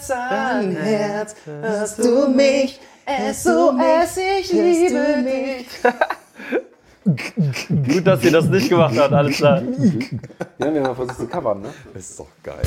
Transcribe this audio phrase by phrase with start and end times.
[0.00, 2.80] Herz an Herz, hörst du mich?
[3.06, 5.66] SOS, ich liebe dich.
[7.94, 9.60] Gut, dass ihr das nicht gemacht habt, alles klar.
[10.58, 11.68] Ja, wir haben versucht zu covern, ne?
[11.92, 12.62] Das ist doch geil.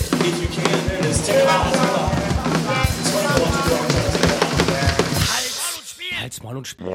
[6.22, 6.92] Halt's Maul und Spiel.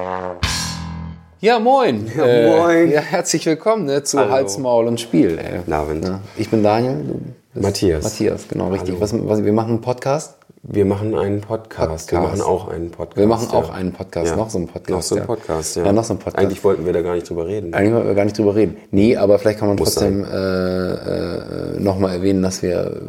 [1.40, 2.10] Ja, moin.
[2.16, 2.90] Ja, Äh, moin.
[2.90, 4.30] ja, herzlich willkommen ne, zu Hallo.
[4.30, 5.38] Hals, Maul und Spiel.
[5.38, 5.72] Ey.
[5.72, 6.04] Abend.
[6.04, 7.04] Ja, ich bin Daniel.
[7.04, 7.20] Du
[7.54, 8.04] Matthias.
[8.04, 9.00] Matthias, genau, richtig.
[9.00, 10.38] Was, was, wir machen einen Podcast.
[10.62, 12.10] Wir machen einen Podcast.
[12.12, 12.38] Wir Podcast.
[12.38, 13.16] machen auch einen Podcast.
[13.16, 13.58] Wir machen ja.
[13.58, 14.36] auch einen Podcast, Ja.
[14.36, 14.90] noch so einen Podcast.
[14.90, 15.26] Noch so einen.
[15.26, 15.84] Podcast, ja.
[15.86, 16.38] Ja, noch so einen Podcast.
[16.44, 17.72] Eigentlich wollten wir da gar nicht drüber reden.
[17.72, 18.76] Eigentlich wollten wir gar nicht drüber reden.
[18.90, 23.02] Nee, aber vielleicht kann man Muss trotzdem äh, äh, nochmal erwähnen, dass wir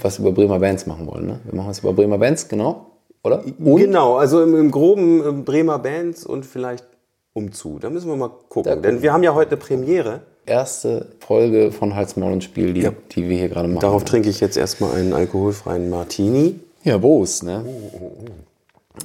[0.00, 1.26] was über Bremer Bands machen wollen.
[1.26, 1.40] Ne?
[1.44, 2.86] Wir machen was über Bremer Bands, genau.
[3.24, 3.42] Oder?
[3.58, 6.84] Und Genau, also im, im Groben Bremer Bands und vielleicht
[7.32, 7.78] umzu.
[7.80, 8.48] Da müssen wir mal gucken.
[8.64, 10.20] gucken Denn wir haben ja heute eine Premiere.
[10.46, 12.92] Erste Folge von Hals, Maul und Spiel, die, Ja.
[13.12, 13.80] die wir hier gerade machen.
[13.80, 16.60] Darauf trinke ich jetzt erstmal einen alkoholfreien Martini.
[16.82, 17.64] Ja, Boos, ne?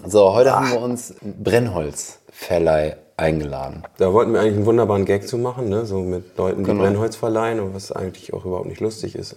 [0.08, 3.84] So, heute haben wir uns Brennholzverleih eingeladen.
[3.98, 5.86] Da wollten wir eigentlich einen wunderbaren Gag zu machen, ne?
[5.86, 6.84] so mit Leuten, die Genau.
[6.84, 9.36] Brennholz verleihen und was eigentlich auch überhaupt nicht lustig ist.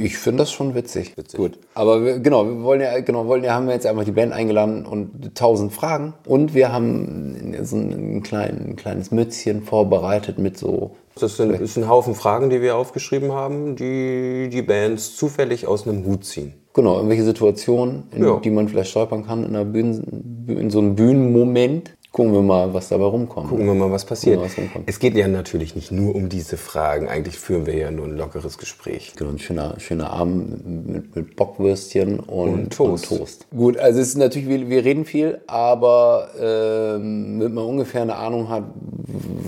[0.00, 1.14] Ich finde das schon witzig.
[1.36, 1.58] Gut.
[1.74, 4.32] Aber wir, genau, wir wollen ja, genau, wollen ja, haben wir jetzt einfach die Band
[4.32, 6.14] eingeladen und tausend Fragen.
[6.26, 10.96] Und wir haben so ein, ein, klein, ein kleines Mützchen vorbereitet mit so.
[11.18, 15.86] Das sind, ist ein Haufen Fragen, die wir aufgeschrieben haben, die die Bands zufällig aus
[15.86, 16.54] einem Hut ziehen.
[16.74, 18.36] Genau, irgendwelche Situationen, in Ja.
[18.42, 21.94] die man vielleicht stolpern kann in, einer Bühnen, in so einem Bühnenmoment.
[22.12, 23.48] Gucken wir mal, was dabei rumkommt.
[23.48, 24.38] Gucken wir mal, was passiert.
[24.38, 24.52] Wir, was
[24.84, 27.08] es geht ja natürlich nicht nur um diese Fragen.
[27.08, 29.14] Eigentlich führen wir ja nur ein lockeres Gespräch.
[29.16, 33.10] Genau, ein schöner, schöner Abend mit, mit Bockwürstchen und, Und Toast.
[33.10, 33.46] und Toast.
[33.50, 38.16] Gut, also es ist natürlich, wir, wir reden viel, aber ähm, damit man ungefähr eine
[38.16, 38.64] Ahnung hat,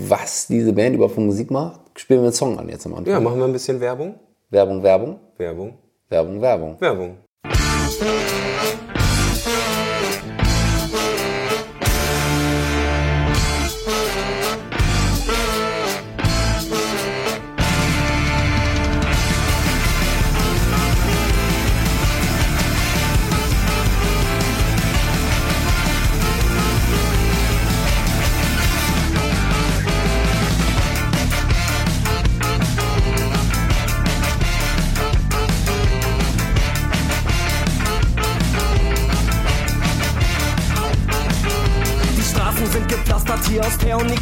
[0.07, 3.13] was diese Band überhaupt für Musik macht, spielen wir einen Song an jetzt am Anfang.
[3.13, 4.15] Ja, machen wir ein bisschen Werbung.
[4.49, 5.75] Werbung, Werbung, Werbung.
[6.09, 6.81] Werbung, Werbung.
[6.81, 7.17] Werbung.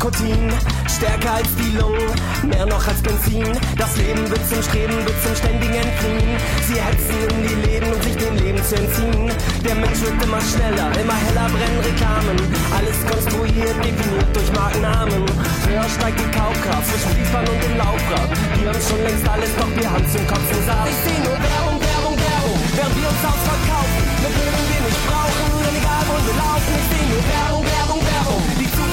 [0.03, 0.51] Nikotin.
[0.83, 2.11] Stärker als die Lungen,
[2.43, 3.47] mehr noch als Benzin.
[3.77, 6.35] Das Leben wird zum Streben, wird zum ständigen Entfliehen.
[6.67, 9.31] Sie hetzen in die Läden, um sich dem Leben zu entziehen.
[9.63, 12.35] Der Mensch wird immer schneller, immer heller brennen Reklamen.
[12.75, 15.23] Alles konstruiert, definiert durch Markennamen.
[15.71, 18.29] Höher steigt die Kaufkraft zwischen Wiesbaden und dem Laufrad.
[18.59, 20.83] Wir haben schon längst alles, doch wir haben zum Kotzen satt.
[20.83, 24.03] Ich seh nur Werbung, Werbung, Werbung, während wir uns ausverkaufen.
[24.19, 26.71] Mit Mitteln wir nicht brauchen, denn egal wo wir laufen.
[26.75, 27.72] Ich seh nur Werbung, Werbung.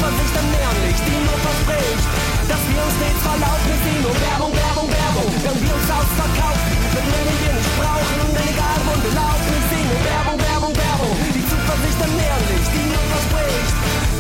[0.01, 2.09] Die Zuversicht am Nährlicht, die nur verspricht,
[2.49, 3.75] dass wir uns stets verlaufen.
[3.85, 6.73] Seh nur Werbung, Werbung, Werbung, während wir uns ausverkaufen.
[6.97, 9.57] Mit Mitteln wir nicht brauchen, denn egal wo wir laufen.
[9.69, 11.13] Seh nur Werbung, Werbung, Werbung.
[11.37, 12.90] Die Zuversicht am Nährlicht, die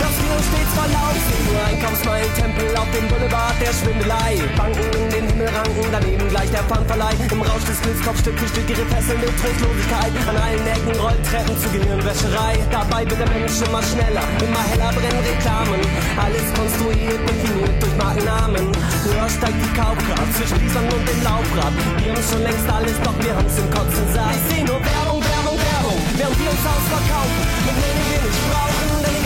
[0.00, 1.36] dass wir uns stets verlaufen.
[1.46, 4.40] Nur Einkaufsmeilen, Tempel auf dem Boulevard der Schwindelei.
[4.56, 7.14] Banken in den Himmel ranken, daneben gleich der Pfandverleih.
[7.30, 10.12] Im Rausch des Glücks, Kopf Stück für Stück ihre fesselnde Trostlosigkeit.
[10.26, 12.58] An allen Ecken Rolltreppen zur Gehirnwäscherei.
[12.72, 15.80] Dabei wird der Mensch immer schneller, immer heller brennen Reklamen.
[16.16, 18.66] Alles konstruiert, definiert durch Markennamen.
[19.04, 21.74] Höher steigt die Kaufkraft zwischen Wiesern und dem Laufrad.
[22.00, 24.32] Wir haben schon längst alles, doch wir haben's im Kotzen satt.
[24.32, 27.42] Ich seh nur Werbung, Werbung, Werbung, während wir uns ausverkaufen.
[27.66, 29.19] Mit Mitteln wir nicht brauchen, denn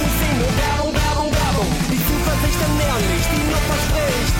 [0.00, 1.68] Ich seh nur Werbung, Werbung, Werbung.
[1.92, 4.39] Die Zuversicht im Nährlicht, die nur verspricht,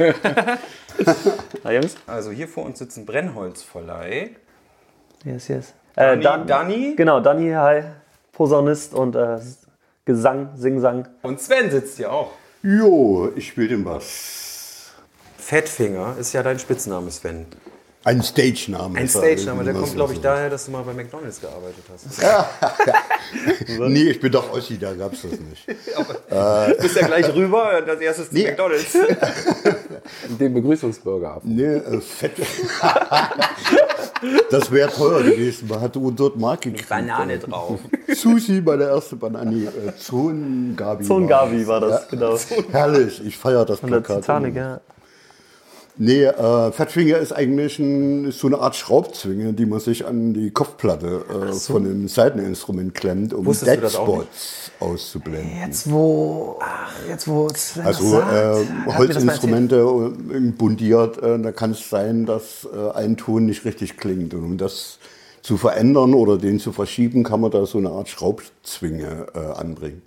[1.64, 1.96] Na Jungs?
[2.06, 4.30] Also hier vor uns sitzt ein Brennholzverleih.
[5.24, 5.74] Yes, yes.
[5.96, 7.82] Äh, Dani, Dan- Dani Genau, Dani, hi.
[8.32, 9.38] Posaunist und äh,
[10.04, 11.08] Gesang, Singsang.
[11.22, 12.32] und Sven sitzt hier auch.
[12.62, 14.92] Jo, ich spiele den Bass.
[15.38, 17.46] Fettfinger ist ja dein Spitzname, Sven.
[18.02, 18.98] Ein Stage-Name.
[18.98, 22.22] Ein Stage-Name, der kommt, glaube ich, daher, dass du mal bei McDonalds gearbeitet hast.
[23.78, 25.66] Nee, ich bin doch Ossi, da gab's das nicht.
[26.30, 28.44] Du bist ja gleich rüber und als erstes zu Nee.
[28.48, 28.96] McDonalds.
[30.40, 31.42] Den Begrüßungsburger ab.
[31.44, 32.32] Nee, äh, Fett.
[34.50, 35.68] das wäre teuer gewesen.
[35.68, 36.88] Man hatte 100 Mark gekriegt.
[36.88, 37.80] Banane drauf.
[38.08, 39.64] Sushi, meine erste Banane.
[39.66, 41.04] Äh, Zongabi.
[41.04, 42.36] Zongabi war das, genau.
[42.70, 44.22] Herrlich, ich feiere das Von der Plakat.
[44.22, 44.80] Titanic, ja.
[46.02, 50.32] Nee, äh, Fettfinger ist eigentlich ein, ist so eine Art Schraubzwinge, die man sich an
[50.32, 55.58] die Kopfplatte äh, von dem Seiteninstrument klemmt, um Wusstest Deadspots auszublenden.
[55.62, 56.58] Jetzt wo,
[57.06, 57.48] jetzt wo
[57.84, 58.64] Also äh,
[58.96, 64.32] Holzinstrumente äh, bundiert, äh, da kann es sein, dass äh, ein Ton nicht richtig klingt.
[64.32, 65.00] Und um das
[65.42, 70.00] zu verändern oder den zu verschieben, kann man da so eine Art Schraubzwinge äh, anbringen.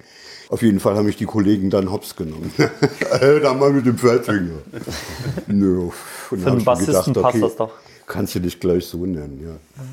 [0.54, 2.54] Auf jeden Fall haben mich die Kollegen dann hops genommen.
[2.60, 4.60] äh, da mal mit dem Fettfinger.
[5.48, 5.90] Nö.
[6.30, 7.72] Und Für einen ich Bassisten passt das doch.
[8.06, 9.86] Kannst du dich gleich so nennen, ja.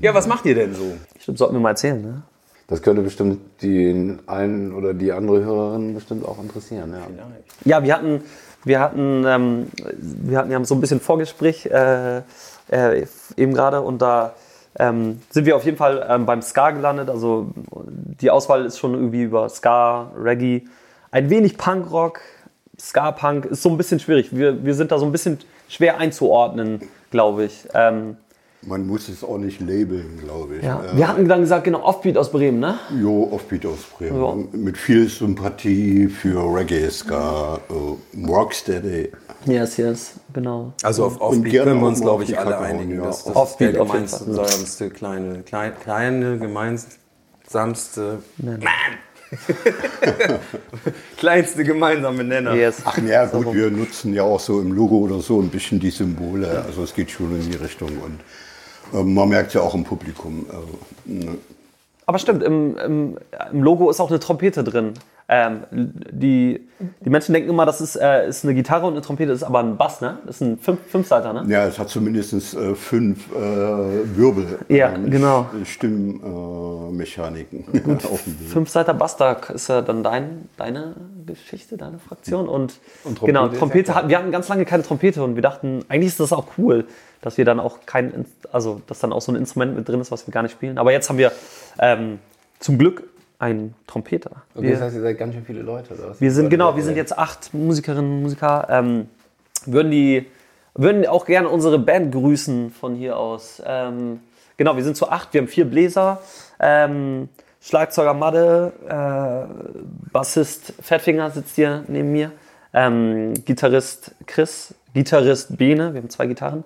[0.00, 0.96] Ja, was macht ihr denn so?
[1.20, 2.22] Stimmt, sollten wir mal erzählen, ne?
[2.68, 6.94] Das könnte bestimmt den einen oder die andere Hörerin bestimmt auch interessieren.
[6.94, 7.78] Ja.
[7.78, 8.22] Ja, wir hatten,
[8.64, 9.66] wir hatten, ähm,
[10.00, 12.22] wir hatten ja so ein bisschen Vorgespräch äh,
[12.70, 13.06] äh,
[13.36, 14.36] eben gerade und da
[14.78, 17.08] ähm, sind wir auf jeden Fall ähm, beim Ska gelandet.
[17.10, 17.50] Also
[18.20, 20.64] die Auswahl ist schon irgendwie über Ska, Reggae,
[21.10, 22.20] ein wenig Punkrock,
[22.78, 24.36] Ska-Punk ist so ein bisschen schwierig.
[24.36, 25.38] Wir, wir sind da so ein bisschen
[25.68, 26.80] schwer einzuordnen,
[27.10, 27.66] glaube ich.
[27.74, 28.16] Ähm,
[28.62, 30.62] Man muss es auch nicht labeln, glaube ich.
[30.64, 30.82] ja.
[30.82, 32.78] Äh, Wir hatten dann gesagt, genau, Offbeat aus Bremen, ne?
[33.00, 34.48] Jo, Offbeat aus Bremen.
[34.52, 39.12] Mit viel Sympathie für Reggae, Ska, äh, Rocksteady.
[39.44, 40.72] Yes, yes, genau.
[40.82, 42.96] Also auf Offbeat gerne können wir uns, glaube ich, alle einigen.
[42.96, 43.04] ja.
[43.04, 48.18] Das, das Offbeat ist der gemeinsamste, kleine, klein, kleine, gemeinsamste,
[51.18, 52.54] kleinste gemeinsame Nenner.
[52.54, 52.82] Yes.
[52.84, 55.90] Ach ja, gut, wir nutzen ja auch so im Logo oder so ein bisschen die
[55.90, 56.64] Symbole.
[56.66, 57.88] Also es geht schon in die Richtung.
[58.04, 58.20] Und
[58.92, 60.46] man merkt ja auch im Publikum.
[61.06, 61.38] Äh, ne.
[62.06, 63.18] Aber stimmt, im, im,
[63.52, 64.94] im Logo ist auch eine Trompete drin.
[65.28, 66.68] Ähm, die,
[67.00, 69.44] die Menschen denken immer, das ist, äh, ist eine Gitarre und eine Trompete, das ist
[69.44, 70.18] aber ein Bass, ne?
[70.24, 71.44] Das ist ein Fünf, Fünfseiter, ne?
[71.48, 73.36] Ja, es hat zumindest äh, fünf äh,
[74.16, 74.60] Wirbel.
[74.68, 75.46] Ja, äh, genau.
[75.64, 76.26] Stimmmechaniken.
[76.86, 77.64] Äh, Mechaniken
[78.06, 78.50] auf dem Bild.
[78.50, 80.94] Fünfseiter Bass, da ist ja dann dein, deine
[81.26, 82.48] Geschichte, deine Fraktion.
[82.48, 86.08] Und, Trompete genau, Trompete hatten, wir hatten ganz lange keine Trompete und wir dachten, eigentlich
[86.12, 86.84] ist das auch cool,
[87.20, 90.00] dass wir dann auch kein, In- also dass dann auch so ein Instrument mit drin
[90.00, 90.78] ist, was wir gar nicht spielen.
[90.78, 91.32] Aber jetzt haben wir
[91.80, 92.20] ähm,
[92.60, 93.02] zum Glück
[93.38, 94.30] einen Trompeter.
[94.54, 95.94] Okay, Wir- das heißt, ihr seid ganz schön viele Leute.
[95.94, 96.20] Oder was?
[96.20, 98.66] Wir sind genau, wir sind jetzt acht Musikerinnen und Musiker.
[98.70, 99.08] Ähm,
[99.66, 100.26] würden die
[100.74, 103.62] würden auch gerne unsere Band grüßen von hier aus.
[103.64, 104.20] Ähm,
[104.58, 105.32] genau, wir sind zu acht.
[105.32, 106.20] Wir haben vier Bläser,
[106.60, 107.28] ähm,
[107.62, 109.72] Schlagzeuger Madde, äh,
[110.12, 112.30] Bassist Fettfinger sitzt hier neben mir,
[112.74, 115.94] ähm, Gitarrist Chris, Gitarrist Bene.
[115.94, 116.62] Wir haben zwei Gitarren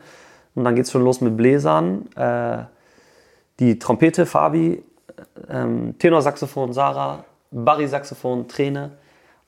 [0.57, 2.07] und dann geht's schon los mit Bläsern.
[2.17, 2.65] Äh,
[3.61, 4.83] die Trompete Fabi,
[5.49, 8.93] ähm, Tenorsaxophon Sarah, Barry-Saxophon Träne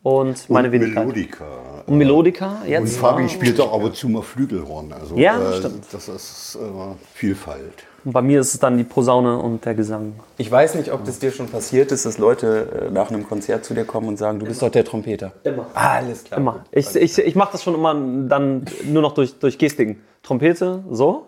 [0.02, 1.04] und meine Und Wenigkeit.
[1.06, 1.44] Melodika.
[1.86, 2.96] Und Melodika Und jetzt.
[2.96, 4.92] Fabi spielt doch ab und zu mal Flügelhorn.
[4.92, 5.84] Also, Ja, äh, stimmt.
[5.92, 7.84] Das ist äh, Vielfalt.
[8.04, 10.14] Und bei mir ist es dann die Posaune und der Gesang.
[10.38, 13.64] Ich weiß nicht, ob das dir schon passiert ist, dass Leute äh, nach einem Konzert
[13.64, 15.32] zu dir kommen und sagen, du bist doch der Trompeter.
[15.44, 15.66] Immer.
[15.74, 16.40] Alles klar.
[16.40, 16.64] Immer.
[16.72, 20.00] Ich, ich, ich mache das schon immer dann nur noch durch, durch Gestiken.
[20.24, 21.26] Trompete, so.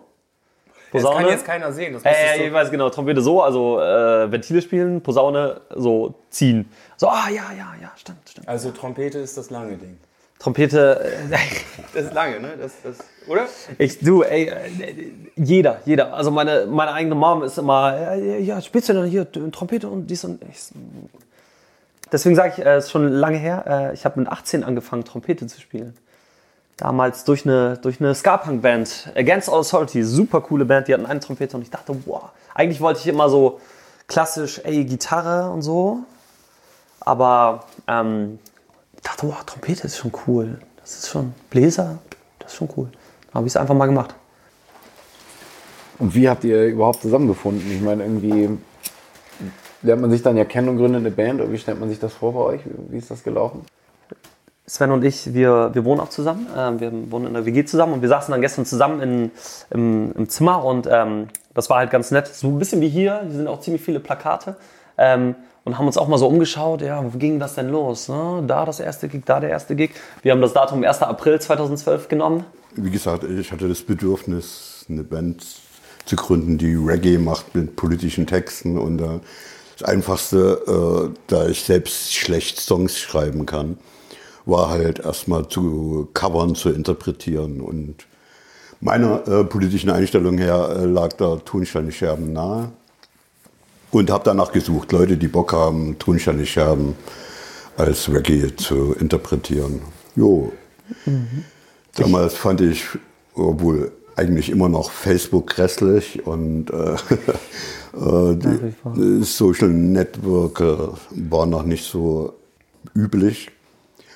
[0.95, 1.23] Das Posaune.
[1.23, 1.93] kann jetzt keiner sehen.
[1.93, 6.69] Das Äh, ich weiß genau, Trompete so, also äh, Ventile spielen, Posaune so ziehen.
[6.97, 8.47] So, ah ja, ja, ja, stimmt, stimmt.
[8.47, 9.97] also Trompete ist das lange Ding.
[10.39, 10.99] Trompete,
[11.31, 11.37] äh,
[11.93, 12.53] Das ist lange, ne?
[12.59, 12.97] Das, das,
[13.27, 13.47] oder?
[13.77, 16.13] Ich, du, ey, äh, jeder, jeder.
[16.13, 20.07] Also meine, meine eigene Mom ist immer, äh, ja, spielst du denn hier Trompete und
[20.07, 20.57] dies und ich,
[22.11, 25.59] Deswegen sage ich, äh, ist schon lange her, ich habe mit 18 angefangen, Trompete zu
[25.59, 25.97] spielen.
[26.77, 31.21] Damals durch eine, durch eine Ska-Punk-Band, Against All Authority, super coole Band, die hatten eine
[31.21, 33.61] Trompete und ich dachte, wow, eigentlich wollte ich immer so
[34.07, 35.99] klassisch, ey, Gitarre und so.
[36.99, 38.39] Aber ähm,
[38.95, 40.59] ich dachte, wow, Trompete ist schon cool.
[40.81, 41.99] Das ist schon, Bläser,
[42.39, 42.89] das ist schon cool.
[43.27, 44.13] Dann habe ich es einfach mal gemacht.
[45.97, 47.71] Und wie habt ihr überhaupt zusammengefunden?
[47.71, 48.49] Ich meine, irgendwie
[49.81, 51.39] lernt man sich dann ja kennen und gründet eine Band.
[51.39, 52.61] Oder wie stellt man sich das vor bei euch?
[52.89, 53.65] Wie ist das gelaufen?
[54.67, 56.47] Sven und ich, wir, wir wohnen auch zusammen.
[56.57, 59.31] Ähm, wir wohnen in der WG zusammen und wir saßen dann gestern zusammen in,
[59.69, 62.27] im, im Zimmer und ähm, das war halt ganz nett.
[62.27, 63.21] So ein bisschen wie hier.
[63.23, 64.55] Hier sind auch ziemlich viele Plakate.
[64.97, 68.07] Ähm, und haben uns auch mal so umgeschaut, ja, wo ging das denn los?
[68.07, 68.43] Ne?
[68.45, 69.91] Da das erste Gig, da der erste Gig.
[70.21, 71.01] Wir haben das Datum 1.
[71.01, 72.45] April 2012 genommen.
[72.75, 75.43] Wie gesagt, ich hatte das Bedürfnis, eine Band
[76.05, 78.77] zu gründen, die Reggae macht mit politischen Texten.
[78.77, 79.19] Und äh,
[79.79, 83.79] das Einfachste, äh, da ich selbst schlecht Songs schreiben kann,
[84.45, 87.61] war halt erstmal zu covern, zu interpretieren.
[87.61, 87.95] Und
[88.79, 92.71] meiner äh, politischen Einstellung her äh, lag da Tonsteine Scherben nahe.
[93.91, 96.95] Und habe danach gesucht, Leute, die Bock haben, Tonsteine Scherben
[97.77, 99.81] als Reggae zu interpretieren.
[100.15, 100.51] Jo.
[101.95, 102.83] Damals fand ich,
[103.35, 106.93] obwohl eigentlich immer noch Facebook grässlich und äh,
[108.33, 110.61] äh, die Social Network
[111.11, 112.33] war noch nicht so
[112.93, 113.49] üblich.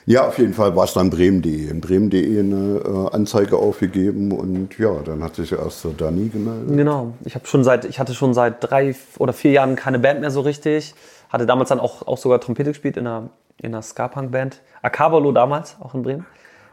[0.09, 1.69] Ja, auf jeden Fall war es dann Bremen.de.
[1.69, 6.75] In Bremen.de eine äh, Anzeige aufgegeben und ja, dann hat sich erst der Dani gemeldet.
[6.75, 7.13] Genau.
[7.25, 10.31] Ich habe schon seit, ich hatte schon seit drei oder vier Jahren keine Band mehr
[10.31, 10.95] so richtig.
[11.29, 13.29] Hatte damals dann auch, auch sogar Trompete gespielt in einer,
[13.61, 14.61] in einer Ska-Punk-Band.
[14.81, 16.25] Akavolo damals, auch in Bremen.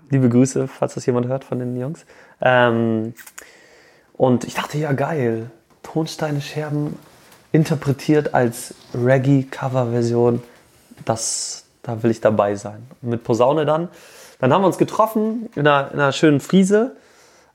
[0.09, 2.07] Liebe Grüße, falls das jemand hört von den Jungs.
[2.41, 3.13] Ähm,
[4.15, 5.51] und ich dachte, ja geil,
[5.83, 6.99] Tonsteine Scherben
[7.53, 10.43] interpretiert als Reggae-Cover-Version,
[11.05, 12.87] das, da will ich dabei sein.
[13.01, 13.89] Und mit Posaune dann.
[14.39, 16.97] Dann haben wir uns getroffen in einer, in einer schönen Friese,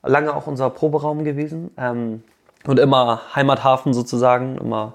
[0.02, 1.70] lange auch unser Proberaum gewesen.
[1.76, 2.22] Ähm,
[2.66, 4.94] und immer Heimathafen sozusagen, immer,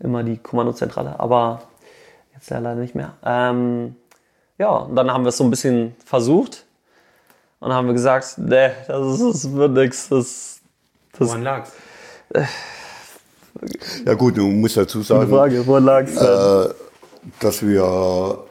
[0.00, 1.62] immer die Kommandozentrale, aber
[2.34, 3.14] jetzt ja leider nicht mehr.
[3.24, 3.96] Ähm,
[4.58, 6.64] ja, und dann haben wir es so ein bisschen versucht
[7.60, 10.08] und dann haben wir gesagt, nee, das, ist, das wird nichts.
[10.08, 10.60] Das,
[11.18, 11.72] das Woran lag's?
[14.06, 16.26] Ja gut, du musst dazu sagen, Frage, woran lag's denn?
[16.26, 16.68] äh,
[17.40, 18.44] dass wir,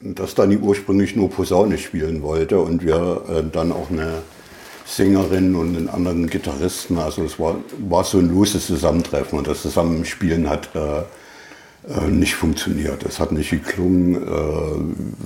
[0.00, 4.22] dass Dani ursprünglich nur Posaune spielen wollte und wir äh, dann auch eine
[4.86, 7.56] Sängerin und einen anderen Gitarristen, also es war,
[7.88, 10.98] war so ein loses Zusammentreffen und das Zusammenspielen hat äh,
[11.88, 13.02] äh, nicht funktioniert.
[13.04, 15.16] Es hat nicht geklungen.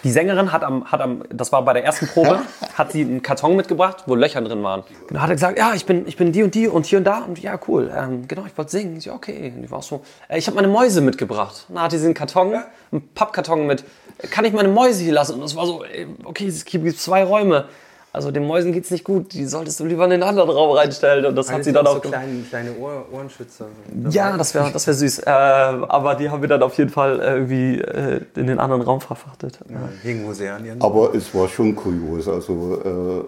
[0.00, 2.40] Äh, Die Sängerin hat am, hat am, das war bei der ersten Probe,
[2.74, 4.82] hat sie einen Karton mitgebracht, wo Löcher drin waren.
[5.08, 7.04] Genau, hat er gesagt, ja, ich bin, ich bin die und die und hier und
[7.04, 7.90] da und ja, cool.
[7.94, 8.96] Ähm, genau, ich wollte singen.
[8.96, 9.52] Ich, so, okay.
[9.56, 11.66] Und ich war so, äh, ich habe meine Mäuse mitgebracht.
[11.68, 12.54] Dann hat sie diesen Karton,
[12.92, 13.84] einen Pappkarton mit,
[14.30, 15.34] kann ich meine Mäuse hier lassen?
[15.34, 17.66] Und das war so, ey, okay, es gibt zwei Räume.
[18.12, 21.24] Also den Mäusen geht's nicht gut, die solltest du lieber in den anderen Raum reinstellen.
[21.26, 22.22] Und das hat sie dann auch so gemacht.
[22.22, 23.66] kleine, kleine Ohr, Ohrenschützer.
[24.10, 25.20] Ja, das wäre das wär süß.
[25.20, 28.82] Äh, aber die haben wir dann auf jeden Fall äh, irgendwie äh, in den anderen
[28.82, 29.60] Raum verfrachtet.
[30.02, 30.82] Irgendwo sehr an ihren.
[30.82, 32.26] aber es war schon kurios.
[32.26, 33.26] Also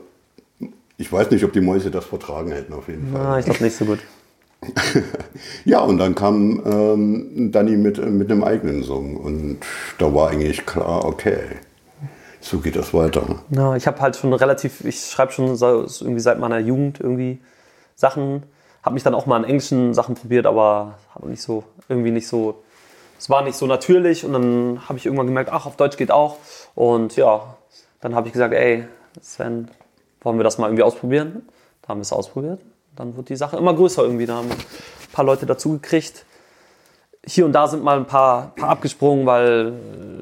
[0.60, 3.26] äh, ich weiß nicht, ob die Mäuse das vertragen hätten auf jeden Fall.
[3.26, 4.00] Ah, ich glaube nicht so gut.
[5.64, 9.58] Ja, und dann kam ähm, Danny mit, mit einem eigenen Song und
[9.98, 11.38] da war eigentlich klar, okay,
[12.42, 13.40] so geht das weiter.
[13.50, 17.40] Ja, ich habe halt schon relativ, ich schreibe schon so, irgendwie seit meiner Jugend irgendwie
[17.94, 18.42] Sachen.
[18.82, 22.26] Habe mich dann auch mal an englischen Sachen probiert, aber habe nicht so, irgendwie nicht
[22.26, 22.62] so,
[23.18, 24.24] es war nicht so natürlich.
[24.24, 26.36] Und dann habe ich irgendwann gemerkt, ach, auf Deutsch geht auch.
[26.74, 27.56] Und ja,
[28.00, 28.86] dann habe ich gesagt, ey,
[29.20, 29.70] Sven,
[30.20, 31.48] wollen wir das mal irgendwie ausprobieren?
[31.82, 32.60] Da haben wir es ausprobiert.
[32.96, 34.26] Dann wird die Sache immer größer irgendwie.
[34.26, 34.58] Da haben ein
[35.12, 36.24] paar Leute dazu gekriegt.
[37.24, 39.74] Hier und da sind mal ein paar, paar abgesprungen, weil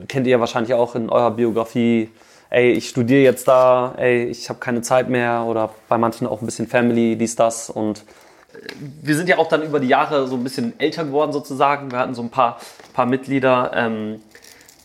[0.02, 2.10] äh, kennt ihr wahrscheinlich auch in eurer Biografie,
[2.50, 6.42] ey, ich studiere jetzt da, ey, ich habe keine Zeit mehr oder bei manchen auch
[6.42, 8.00] ein bisschen Family, dies, das und
[8.52, 8.58] äh,
[9.02, 11.90] wir sind ja auch dann über die Jahre so ein bisschen älter geworden sozusagen.
[11.90, 12.58] Wir hatten so ein paar,
[12.92, 14.20] paar Mitglieder, ähm,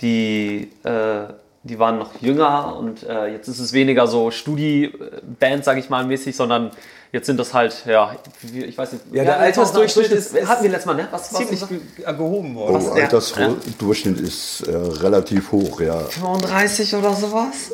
[0.01, 5.81] die, äh, die waren noch jünger und äh, jetzt ist es weniger so Studi-Band, sage
[5.81, 6.71] ich mal, mäßig, sondern
[7.15, 8.13] jetzt sind das halt, ja,
[8.53, 9.05] ich weiß nicht.
[9.13, 11.07] Ja, der Altersdurchschnitt ist- hatten wir letztes Mal, ne?
[11.11, 12.93] Was, ziemlich was- ge- gehoben Oh, worden.
[12.95, 15.97] der- Altersdurchschnitt ist äh, relativ hoch, ja.
[15.99, 17.71] 35 oder sowas?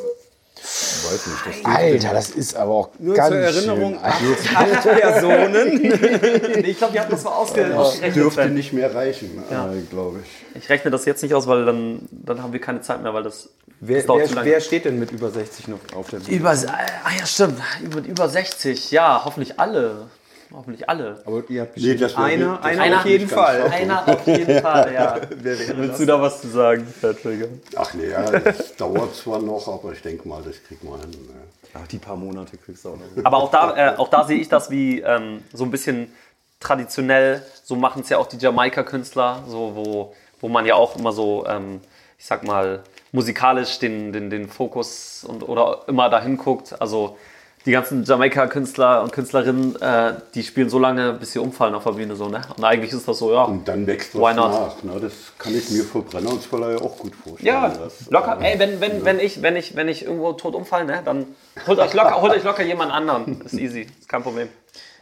[1.12, 1.66] Weiß nicht.
[1.66, 4.56] Das Alter, das ist aber auch Nur ganz zur Erinnerung, schön.
[4.56, 6.62] acht Personen.
[6.66, 8.16] Ich glaube, die hatten das mal ausge ausgerechnet.
[8.16, 10.62] dürfte nicht mehr reichen, äh, glaube ich.
[10.64, 13.24] Ich rechne das jetzt nicht aus, weil dann, dann haben wir keine Zeit mehr, weil
[13.24, 13.50] das,
[13.80, 14.50] Wer, das dauert zu wer, lange.
[14.52, 16.38] wer steht denn mit über 60 noch auf der Bühne?
[16.38, 17.60] Über, ah ja, stimmt.
[17.84, 18.92] Über, über 60.
[18.92, 20.08] Ja, hoffentlich alle.
[20.54, 21.22] Hoffentlich alle.
[21.26, 23.64] Aber ihr habt Nee, das einer, das einer auf jeden Fall.
[23.72, 25.22] Einer auf jeden Fall, ja.
[25.30, 27.48] Willst du da was zu sagen, Patrick?
[27.76, 31.12] Ach nee, ja, das dauert zwar noch, aber ich denke mal, das kriegt man hin.
[31.12, 31.42] Ne?
[31.74, 33.26] Ach, die paar Monate kriegst du auch noch.
[33.26, 36.12] Aber auch da, äh, auch da sehe ich das wie ähm, so ein bisschen
[36.60, 37.42] traditionell.
[37.64, 41.46] So machen es ja auch die Jamaika-Künstler, so, wo, wo man ja auch immer so,
[41.48, 41.80] ähm,
[42.18, 46.76] ich sag mal, musikalisch den, den, den Fokus und, oder immer dahin guckt.
[46.82, 47.18] Also
[47.66, 51.92] die ganzen Jamaika-Künstler und Künstlerinnen, äh, die spielen so lange, bis sie umfallen auf der
[51.92, 52.16] Bühne.
[52.16, 52.42] So, ne?
[52.58, 53.44] Und eigentlich ist das so, ja.
[53.44, 54.52] Und dann wächst was not?
[54.52, 54.84] nach.
[54.84, 55.00] Ne?
[55.00, 57.46] Das kann ich mir für Brennholzverleih auch gut vorstellen.
[57.48, 58.40] Ja, dass, locker.
[58.42, 61.28] äh, Ey, wenn, wenn, wenn, ich, wenn, ich, wenn ich irgendwo tot umfalle, ne, dann
[61.68, 63.42] holt euch locker, holt euch locker jemand anderen.
[63.42, 64.48] Ist easy, ist kein Problem.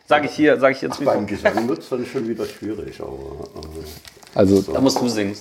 [0.08, 1.04] Sage ich hier, sage ich jetzt.
[1.06, 5.38] Beim Gesang wird es dann schon wieder schwierig, aber äh, Also, Da musst du singen.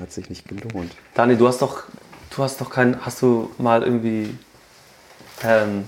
[0.00, 0.92] Hat sich nicht gelohnt.
[1.14, 1.82] Dani, du hast doch,
[2.34, 4.34] du hast doch kein, hast du mal irgendwie,
[5.44, 5.84] ähm,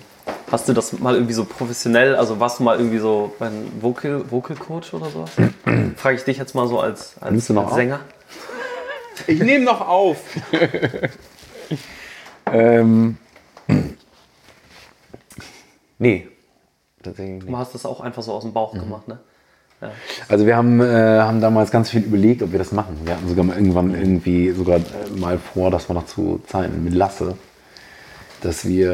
[0.50, 4.30] hast du das mal irgendwie so professionell, also warst du mal irgendwie so ein Vocal,
[4.30, 5.30] Vocal Coach oder sowas?
[5.96, 7.74] Frage ich dich jetzt mal so als, als, als?
[7.74, 8.00] Sänger.
[9.26, 10.18] Ich nehme noch auf.
[12.52, 13.16] ähm,
[15.98, 16.28] nee,
[17.02, 17.44] tatsächlich.
[17.44, 19.18] Du hast das auch einfach so aus dem Bauch gemacht, ne?
[20.28, 23.00] Also wir haben, äh, haben damals ganz viel überlegt, ob wir das machen.
[23.04, 26.84] Wir hatten sogar mal irgendwann irgendwie sogar äh, mal vor, das war noch zu Zeiten
[26.84, 27.36] mit Lasse,
[28.44, 28.90] dass wir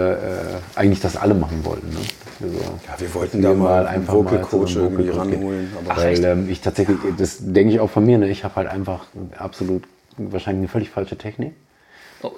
[0.76, 1.88] äh, eigentlich das alle machen wollten.
[1.90, 1.96] Ne?
[2.38, 6.24] Wir, so, Ja, wir wollten da mal einen Vocal Coach einem irgendwie ranholen, aber- Weil
[6.24, 8.28] ähm, ich tatsächlich, das denke ich auch von mir, ne?
[8.30, 9.82] ich habe halt einfach absolut
[10.16, 11.52] wahrscheinlich eine völlig falsche Technik.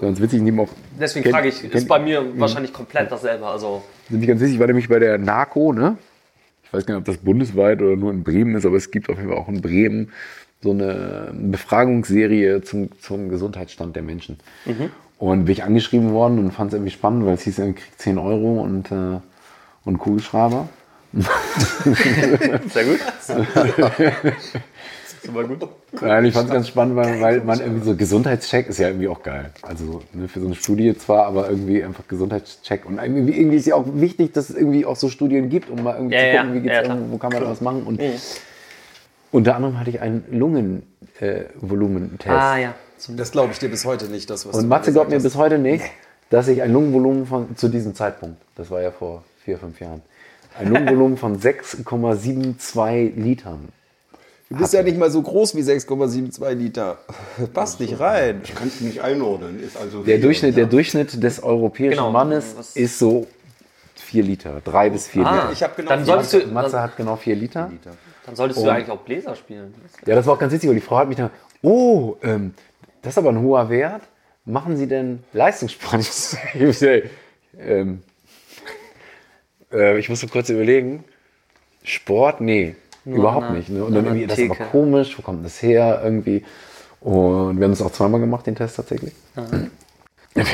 [0.01, 0.69] Ganz witzig, ich nehme auch.
[0.99, 3.47] Deswegen frage ich, kennt- ist bei mir wahrscheinlich komplett dasselbe.
[3.47, 5.99] Also Nämlich ganz wichtig, war nämlich bei der NACO, ne?
[6.65, 9.11] Ich weiß gar nicht, ob das bundesweit oder nur in Bremen ist, aber es gibt
[9.11, 10.11] auf jeden Fall auch in Bremen
[10.63, 14.39] so eine Befragungsserie zum, zum Gesundheitsstand der Menschen.
[15.23, 18.01] Und bin ich angeschrieben worden und fand es irgendwie spannend, weil es hieß, er kriegt
[18.01, 19.21] 10 Euro und, äh,
[19.85, 20.69] und Kugelschreiber.
[21.13, 22.99] sehr gut.
[25.23, 25.69] Super gut.
[26.01, 29.07] Nein, ich fand es ganz spannend, weil, weil man irgendwie so Gesundheitscheck ist ja irgendwie
[29.07, 29.53] auch geil.
[29.63, 32.85] Also ne, für so eine Studie zwar, aber irgendwie einfach Gesundheitscheck.
[32.85, 35.85] Und irgendwie, irgendwie ist ja auch wichtig, dass es irgendwie auch so Studien gibt, um
[35.85, 36.99] mal irgendwie Ja, zu ja, gucken, wie geht's ja, klar.
[37.11, 37.85] wo kann man was machen.
[37.85, 38.01] Und
[39.31, 42.29] unter anderem hatte ich einen Lungenvolumentest.
[42.29, 42.75] Ah ja.
[43.09, 44.29] Das glaube ich dir bis heute nicht.
[44.31, 45.85] Das, was Und Matze glaubt mir bis heute nicht,
[46.31, 50.03] dass ich ein Lungenvolumen von, zu diesem Zeitpunkt, das war ja vor vier, fünf Jahren,
[50.59, 53.69] ein Lungenvolumen von 6,72 Litern.
[54.51, 56.99] Du bist ja nicht mal so groß wie 6,72 Liter.
[57.55, 58.43] Passt nicht rein.
[58.55, 59.63] kannst du nicht einordnen.
[59.63, 60.67] Ist also Der viel, Durchschnitt, der.
[60.67, 62.11] Durchschnitt des europäischen Genau.
[62.11, 63.27] Mannes Was- ist so
[63.95, 65.53] 4 Liter, 3 bis 4 Ah, Liter.
[65.53, 67.71] Ich habe genau Dann solltest du, Matze dann, hat genau 4 Liter.
[68.27, 69.73] dann solltest du eigentlich auch Bläser spielen.
[70.05, 71.31] Ja, das war auch ganz witzig, weil die Frau hat mich dann,
[71.63, 72.53] oh, ähm,
[73.03, 74.03] das ist aber ein hoher Wert.
[74.45, 76.05] Machen Sie denn Leistungssport?
[77.59, 78.03] Ähm,
[79.71, 81.05] äh, ich musste kurz überlegen.
[81.85, 82.41] Sport?
[82.41, 83.69] Nee, überhaupt an der- nicht.
[83.69, 83.85] Ne?
[83.85, 86.01] Und an dann irgendwie, das ist aber komisch, wo kommt das her?
[86.03, 86.45] Irgendwie.
[87.01, 89.13] Und wir haben das auch zweimal gemacht, den Test tatsächlich.
[90.35, 90.45] Ja,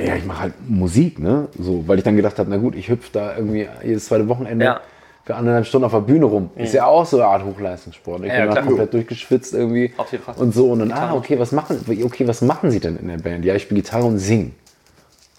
[0.00, 1.46] ja, ich mache halt Musik, ne?
[1.56, 4.64] So, weil ich dann gedacht habe, na gut, ich hüpfe da irgendwie jedes zweite Wochenende
[4.64, 4.80] Ja.
[5.28, 6.48] Für anderthalb Stunden auf der Bühne rum.
[6.56, 8.24] Ist ja auch so eine Art Hochleistungssport.
[8.24, 8.64] Ich Ja, bin klar.
[8.64, 9.92] komplett durchgeschwitzt irgendwie.
[9.98, 10.34] Auf jeden Fall.
[10.38, 13.18] Und so, und dann, ah, okay, was machen, okay, was machen Sie denn in der
[13.18, 13.44] Band?
[13.44, 14.54] Ja, ich spiele Gitarre und singen.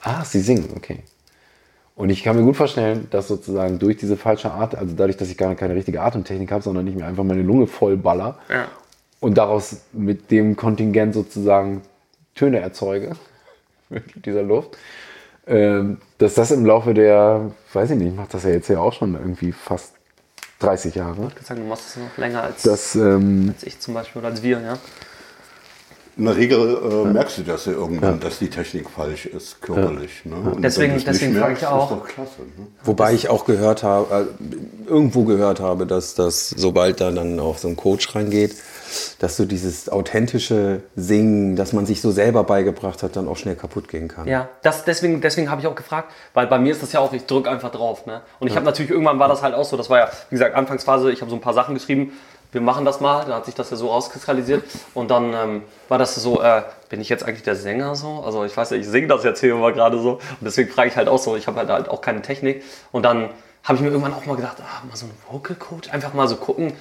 [0.03, 0.99] Ah, Sie singen, okay.
[1.95, 5.31] Und ich kann mir gut vorstellen, dass sozusagen durch diese falsche Art, also dadurch, dass
[5.31, 8.67] ich gar keine richtige Atemtechnik habe, sondern nicht mehr einfach meine Lunge voll baller Ja.
[9.19, 11.81] und daraus mit dem Kontingent sozusagen
[12.35, 13.13] Töne erzeuge,
[13.89, 14.77] mit dieser Luft,
[15.49, 18.93] dass das im Laufe der, weiß ich nicht, ich mache das ja jetzt ja auch
[18.93, 19.93] schon irgendwie fast
[20.59, 23.79] 30 Jahre, Ich würde sagen, du machst es noch länger als, dass, ähm, als ich
[23.79, 24.77] zum Beispiel oder als wir, ja.
[26.19, 30.25] In der Regel äh, merkst du das ja irgendwann, dass die Technik falsch ist, körperlich.
[30.25, 30.35] Ne?
[30.57, 31.89] Deswegen- du es nicht deswegen frage ich auch.
[31.89, 32.41] Ist doch klasse.
[32.57, 32.67] Ne?
[32.83, 37.57] Wobei ich auch gehört habe, äh, irgendwo gehört habe, dass das, sobald da dann auch
[37.57, 38.53] so ein Coach reingeht,
[39.19, 43.55] dass so dieses authentische Singen, das man sich so selber beigebracht hat, dann auch schnell
[43.55, 44.27] kaputt gehen kann.
[44.27, 47.13] Ja, das, deswegen, deswegen habe ich auch gefragt, weil bei mir ist das ja auch,
[47.13, 48.05] ich drücke einfach drauf.
[48.05, 48.21] Ne?
[48.39, 50.55] Und ich habe natürlich, irgendwann war das halt auch so, das war ja, wie gesagt,
[50.55, 52.11] Anfangsphase, ich habe so ein paar Sachen geschrieben,
[52.51, 54.63] wir machen das mal, da hat sich das ja so rauskristallisiert.
[54.93, 58.23] Und dann ähm, war das so, äh, bin ich jetzt eigentlich der Sänger so?
[58.25, 60.13] Also ich weiß ja, ich singe das jetzt hier immer gerade so.
[60.13, 62.63] Und deswegen frage ich halt auch so, ich habe halt, halt auch keine Technik.
[62.91, 63.29] Und dann
[63.63, 66.27] habe ich mir irgendwann auch mal gedacht, ah, mal so ein Vocal Coach, einfach mal
[66.27, 66.73] so gucken,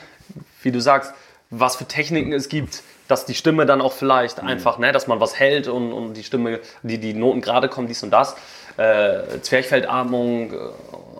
[0.63, 1.13] wie du sagst,
[1.51, 5.19] was für Techniken es gibt, dass die Stimme dann auch vielleicht einfach, ne, dass man
[5.19, 8.37] was hält und, und die Stimme, die, die Noten gerade kommen, dies und das.
[8.77, 10.57] Äh, Zwerchfeldatmung, äh,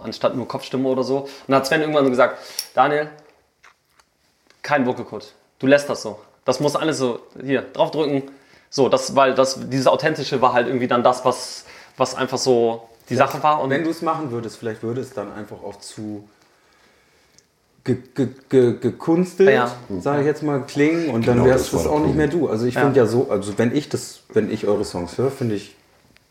[0.05, 1.21] anstatt nur Kopfstimme oder so.
[1.21, 2.39] Und dann hat Sven irgendwann so gesagt,
[2.75, 3.09] Daniel,
[4.69, 5.27] kein Vocal Coach.
[5.59, 6.19] Du lässt das so.
[6.45, 8.23] Das muss alles so, hier, draufdrücken.
[8.69, 11.65] So, das, weil das, dieses Authentische war halt irgendwie dann das, was,
[11.97, 13.63] was einfach so die Sache war.
[13.63, 16.29] Und Wenn du es machen würdest, vielleicht würde es dann einfach auch zu
[17.83, 19.73] ge ge ge gekunstelt, Ja.
[20.01, 22.29] sage ich jetzt mal, klingen und dann Genau, wärst das war es auch nicht mehr
[22.29, 22.49] du.
[22.51, 25.55] Also ich finde ja so, also wenn ich das, wenn ich eure Songs höre, finde
[25.55, 25.75] ich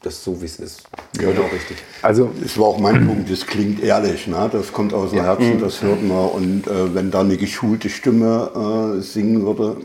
[0.08, 0.84] das so wie es ist.
[1.20, 1.54] Ja, genau doch.
[1.54, 1.78] richtig.
[2.02, 4.50] also Das war auch mein Punkt, das klingt ehrlich, ne?
[4.52, 6.30] das kommt aus dem Herzen, das hört man.
[6.30, 9.78] Und äh, wenn da eine geschulte Stimme äh, singen würde,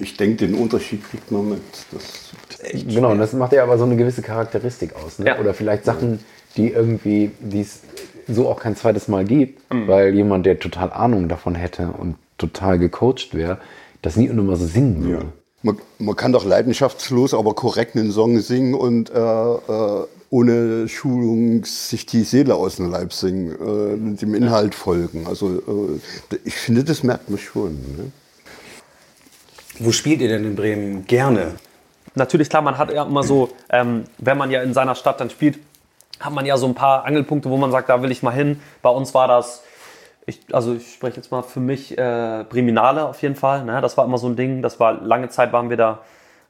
[0.00, 1.60] ich denke, den Unterschied kriegt man mit.
[1.92, 2.02] Das,
[2.88, 5.18] Genau, und das macht ja aber so eine gewisse Charakteristik aus.
[5.20, 5.26] Ne?
[5.26, 5.38] Ja.
[5.38, 6.18] Oder vielleicht Sachen,
[6.56, 7.80] die irgendwie, die es
[8.26, 9.86] so auch kein zweites Mal gibt, Mhm.
[9.86, 13.58] weil jemand, der total Ahnung davon hätte und total gecoacht wäre,
[14.02, 15.26] das nie und immer so singen würde.
[15.62, 21.64] Man, man kann doch leidenschaftslos, aber korrekt einen Song singen und äh, äh, ohne Schulung
[21.64, 25.26] sich die Seele aus dem Leib singen, äh, dem Inhalt folgen.
[25.26, 25.56] Also
[26.30, 27.72] äh, ich finde, das merkt man schon.
[27.72, 28.12] Ne?
[29.80, 31.54] Wo spielt ihr denn in Bremen gerne?
[32.14, 35.30] Natürlich, klar, man hat ja immer so, ähm, wenn man ja in seiner Stadt dann
[35.30, 35.58] spielt,
[36.20, 38.60] hat man ja so ein paar Angelpunkte, wo man sagt, da will ich mal hin.
[38.82, 39.62] Bei uns war das,
[40.28, 43.64] ich, also ich spreche jetzt mal für mich, äh, Breminale auf jeden Fall.
[43.64, 43.80] Ne?
[43.80, 44.60] Das war immer so ein Ding.
[44.60, 46.00] Das war lange Zeit waren wir da,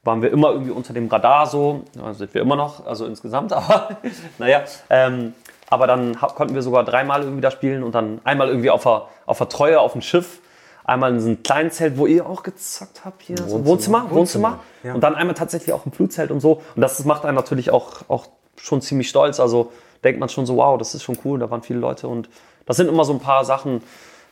[0.03, 1.85] waren wir immer irgendwie unter dem Radar so.
[1.95, 3.97] Ja, sind wir immer noch, also insgesamt, aber
[4.39, 4.63] naja.
[4.91, 5.33] Ähm,
[5.71, 9.07] aber dann konnten wir sogar dreimal irgendwie da spielen und dann einmal irgendwie auf der,
[9.27, 10.41] auf der Treue auf dem Schiff.
[10.83, 13.37] Einmal in so einem kleinen Zelt, wo ihr auch gezockt habt hier.
[13.37, 14.61] So Wohnzimmer, Wohnzimmer.
[14.83, 14.95] ja.
[14.95, 16.63] Und dann einmal tatsächlich auch im Flutzelt und so.
[16.75, 19.39] Und das macht einen natürlich auch, auch schon ziemlich stolz.
[19.39, 19.71] Also
[20.03, 22.09] denkt man schon so, wow, das ist schon cool, da waren viele Leute.
[22.09, 22.31] Und
[22.69, 23.83] das sind immer so ein paar Sachen.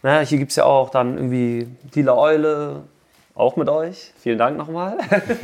[0.02, 2.82] Ne, hier gibt es ja auch dann irgendwie Dealer Eule,
[3.34, 4.12] auch mit euch.
[4.18, 4.98] Vielen Dank nochmal.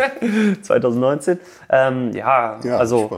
[0.62, 1.40] 2019.
[1.68, 3.10] Ähm, ja, Ja, also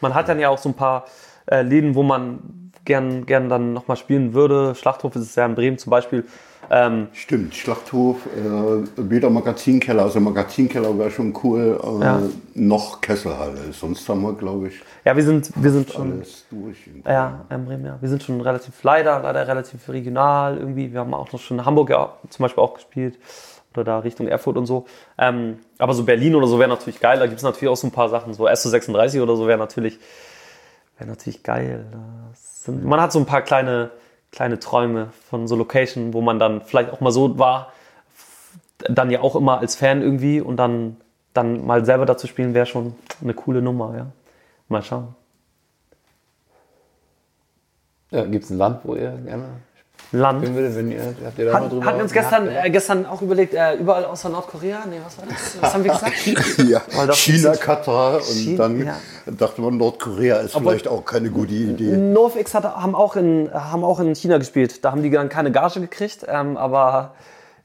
[0.00, 1.04] man hat dann ja auch so ein paar
[1.50, 4.74] äh, Läden, wo man gern, gern dann nochmal spielen würde.
[4.76, 6.24] Schlachthof ist es ja in Bremen zum Beispiel.
[6.72, 12.22] Ähm, Stimmt, Schlachthof, äh, weder Magazinkeller, also Magazinkeller wäre schon cool, äh, Ja.
[12.54, 13.72] noch Kesselhalle.
[13.72, 16.12] Sonst haben wir, glaube ich, ja, wir sind, wir sind schon.
[16.12, 16.76] alles durch.
[17.04, 17.98] Ja, in Bremen, ja.
[18.00, 20.92] Wir sind schon relativ, leider, leider relativ regional irgendwie.
[20.92, 23.18] Wir haben auch noch schon in Hamburg ja zum Beispiel auch gespielt.
[23.72, 24.86] Oder da Richtung Erfurt und so.
[25.16, 27.18] Ähm, aber so Berlin oder so wäre natürlich geil.
[27.20, 28.34] Da gibt es natürlich auch so ein paar Sachen.
[28.34, 29.98] So SO36 oder so wäre natürlich,
[30.98, 31.84] wäre natürlich geil.
[32.34, 33.90] Sind, man hat so ein paar kleine,
[34.32, 37.72] kleine Träume von so Location, wo man dann vielleicht auch mal so war.
[38.78, 40.40] Dann ja auch immer als Fan irgendwie.
[40.40, 40.96] Und dann,
[41.34, 44.06] dann mal selber dazu spielen wäre schon eine coole Nummer, ja.
[44.68, 45.14] Mal schauen.
[48.10, 49.60] Ja, Gibt es ein Land, wo ihr gerne
[50.12, 50.54] Land.
[50.54, 53.06] würdet, wenn ihr, habt ihr da mal Hat, drüber hatten wir uns gestern, äh, gestern
[53.06, 54.84] auch überlegt, äh, überall außer Nordkorea?
[54.90, 55.56] Nee, was war das?
[55.60, 56.12] Was haben wir gesagt?
[56.68, 58.96] Ja, Weil China, Katar und China, dann ja.
[59.26, 61.96] dachte man, Nordkorea ist vielleicht auch keine gute Idee.
[61.96, 64.84] NoFX hat, haben, auch in, haben auch in China gespielt.
[64.84, 67.14] Da haben die dann keine Gage gekriegt, ähm, aber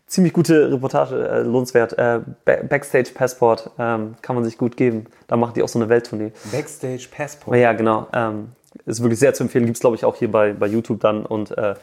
[0.08, 1.94] ziemlich gute Reportage, äh, lohnenswert.
[1.98, 5.06] Äh, Ba- Backstage Passport ähm, kann man sich gut geben.
[5.28, 6.32] Da machen die auch so eine Welttournee.
[6.52, 7.58] Backstage Passport.
[7.58, 8.08] Ja, genau.
[8.14, 8.50] Ähm,
[8.86, 9.66] ist wirklich sehr zu empfehlen.
[9.66, 11.26] Gibt es, glaube ich, auch hier bei, bei YouTube dann.
[11.26, 11.74] Und äh,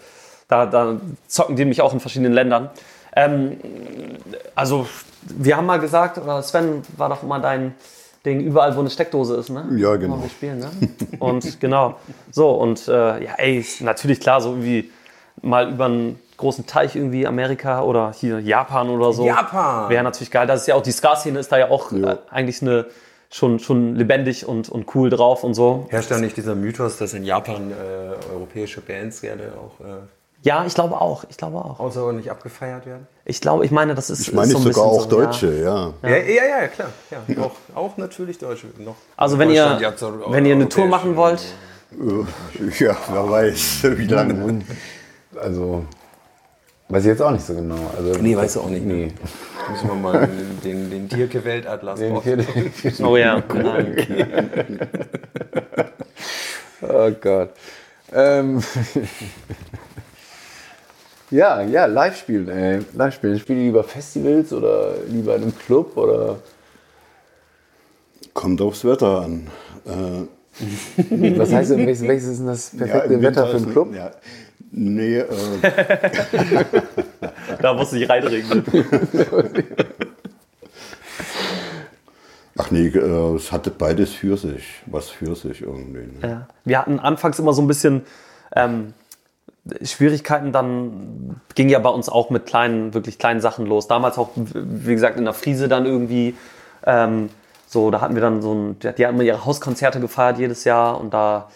[0.53, 2.71] da, da zocken die mich auch in verschiedenen Ländern.
[3.17, 3.59] Ähm,
[4.55, 4.87] also,
[5.23, 7.75] wir haben mal gesagt, oder Sven war doch immer dein
[8.25, 9.67] Ding, überall, wo eine Steckdose ist, ne?
[9.77, 10.19] Ja, genau.
[10.19, 10.71] Wo wir spielen, ne?
[11.19, 11.97] Und genau.
[12.31, 14.91] So, und äh, ja, ey, ist natürlich klar, so irgendwie
[15.41, 19.27] mal über einen großen Teich irgendwie Amerika oder hier Japan oder so.
[19.27, 19.91] Japan!
[19.91, 20.47] Wäre natürlich geil.
[20.47, 22.87] Das ist ja auch, die Ska-Szene ist da ja auch äh, eigentlich eine
[23.31, 25.87] schon, schon lebendig und, und cool drauf und so.
[25.89, 29.99] Herrscht da nicht dieser Mythos, dass in Japan äh, europäische Bands gerne auch äh,
[30.45, 31.23] Ja, ich glaube auch.
[31.31, 31.79] Ich glaube auch.
[31.79, 33.07] außerordentlich abgefeiert werden?
[33.25, 34.21] Ich glaube, ich meine, das ist.
[34.23, 35.25] Ich meine ist so ein sogar bisschen auch so, ja.
[35.27, 35.93] Deutsche, ja.
[36.03, 36.89] Ja, ja, ja, klar.
[37.11, 38.67] Ja, Auch, auch natürlich Deutsche.
[38.79, 39.93] Noch Also wenn ihr, ja
[40.29, 41.45] wenn ihr eine Tour machen wollt,
[41.93, 42.25] Äh,
[42.85, 44.63] Ja, wer weiß, wie lange.
[45.41, 45.85] Also,
[46.89, 47.79] weiß ich jetzt auch nicht so genau.
[47.97, 48.85] Also, Nee, weißt du auch nicht.
[48.85, 49.13] Nee.
[49.71, 53.41] Müssen wir mal den, den, den Tierke-Weltatlas Den den vier- oh ja,
[56.83, 57.51] Oh Gott.
[58.13, 58.61] Ähm.
[61.33, 62.81] Ja, ja, live spielen, ey.
[62.93, 63.39] Live spielen.
[63.39, 66.39] Spielt ihr lieber Festivals oder lieber in einem Club oder.
[68.35, 69.49] Kommt aufs Wetter an.
[69.87, 70.27] Äh,
[71.39, 73.95] Was heißt denn, welches, welches ist denn das perfekte im Wetter für einen Club?
[73.95, 74.11] Ja,
[74.71, 75.27] nee, äh,
[77.61, 78.63] da muss ich reinregnen.
[82.59, 84.83] ach nee, äh, es hatte beides für sich.
[84.87, 86.01] Was für sich irgendwie.
[86.01, 86.19] Ne?
[86.23, 86.49] Ja.
[86.65, 88.03] Wir hatten anfangs immer so ein bisschen
[88.55, 88.93] ähm,
[89.83, 93.87] Schwierigkeiten, dann ging ja bei uns auch mit kleinen, wirklich kleinen Sachen los.
[93.87, 96.35] Damals auch, wie gesagt, in der Friese dann irgendwie.
[96.85, 97.31] Ähm,
[97.67, 101.01] so, da hatten wir dann so ein, die haben immer ihre Hauskonzerte gefeiert jedes Jahr
[101.01, 101.49] und da,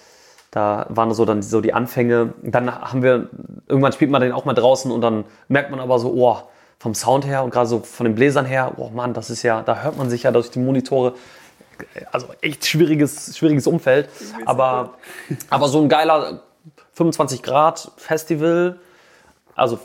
[0.51, 2.33] da waren so dann so die Anfänge.
[2.43, 3.29] Dann haben wir,
[3.67, 6.39] irgendwann spielt man den auch mal draußen und dann merkt man aber so, oh,
[6.79, 9.63] vom Sound her und gerade so von den Bläsern her, oh Mann, das ist ja,
[9.63, 11.15] da hört man sich ja durch die Monitore
[12.13, 14.09] also echt schwieriges, schwieriges Umfeld.
[14.45, 14.95] Aber,
[15.51, 16.43] aber so ein geiler
[16.97, 18.81] 25 Grad Festival,
[19.55, 19.79] also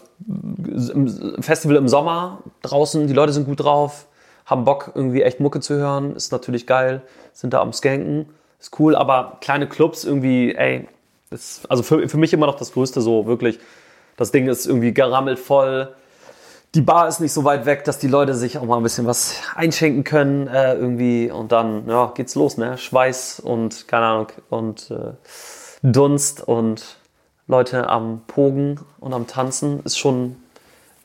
[1.40, 4.06] Festival im Sommer draußen, die Leute sind gut drauf,
[4.46, 7.02] haben Bock irgendwie echt Mucke zu hören, ist natürlich geil,
[7.34, 8.28] sind da am Skanken,
[8.60, 10.88] ist cool, aber kleine Clubs irgendwie, ey,
[11.32, 13.60] ist also für, für mich immer noch das Größte so, wirklich.
[14.18, 15.94] Das Ding ist irgendwie gerammelt voll,
[16.74, 19.06] die Bar ist nicht so weit weg, dass die Leute sich auch mal ein bisschen
[19.06, 22.78] was einschenken können äh, irgendwie und dann ja, geht's los, ne?
[22.78, 25.14] Schweiß und keine Ahnung und äh,
[25.84, 27.01] Dunst und
[27.52, 30.38] Leute am Pogen und am Tanzen ist schon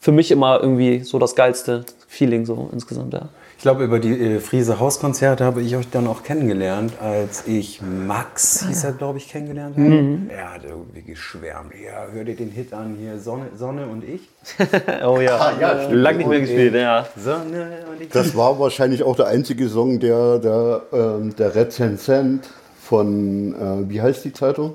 [0.00, 3.28] für mich immer irgendwie so das geilste Feeling so insgesamt, ja.
[3.56, 7.80] Ich glaube, über die äh, Friese Hauskonzerte habe ich euch dann auch kennengelernt, als ich
[7.82, 10.18] Max, hieß er, glaube ich, kennengelernt habe.
[10.28, 11.72] Er hat irgendwie geschwärmt.
[11.74, 14.28] Ja, hör dir den Hit an hier, Sonne, Sonne und ich.
[15.04, 16.02] Oh ja, ja, stimmt.
[16.02, 17.06] lang nicht mehr gespielt, ja.
[17.16, 18.10] Sonne und ich.
[18.10, 22.48] Das war wahrscheinlich auch der einzige Song, der der, ähm, der Rezensent
[22.80, 24.74] von, äh, wie heißt die Zeitung?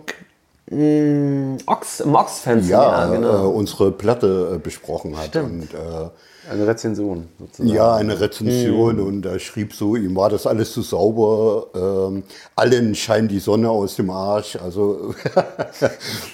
[1.66, 3.44] Ox, im Ox-Fans, Ja, ja, genau.
[3.46, 5.26] äh, unsere Platte äh, besprochen hat.
[5.28, 5.74] Stimmt.
[5.74, 7.70] Und, äh, Eine Rezension sozusagen.
[7.76, 11.68] ja, eine Rezension und er schrieb so, ihm war das alles zu sauber,
[12.10, 12.24] ähm,
[12.56, 15.14] allen scheint die Sonne aus dem Arsch, also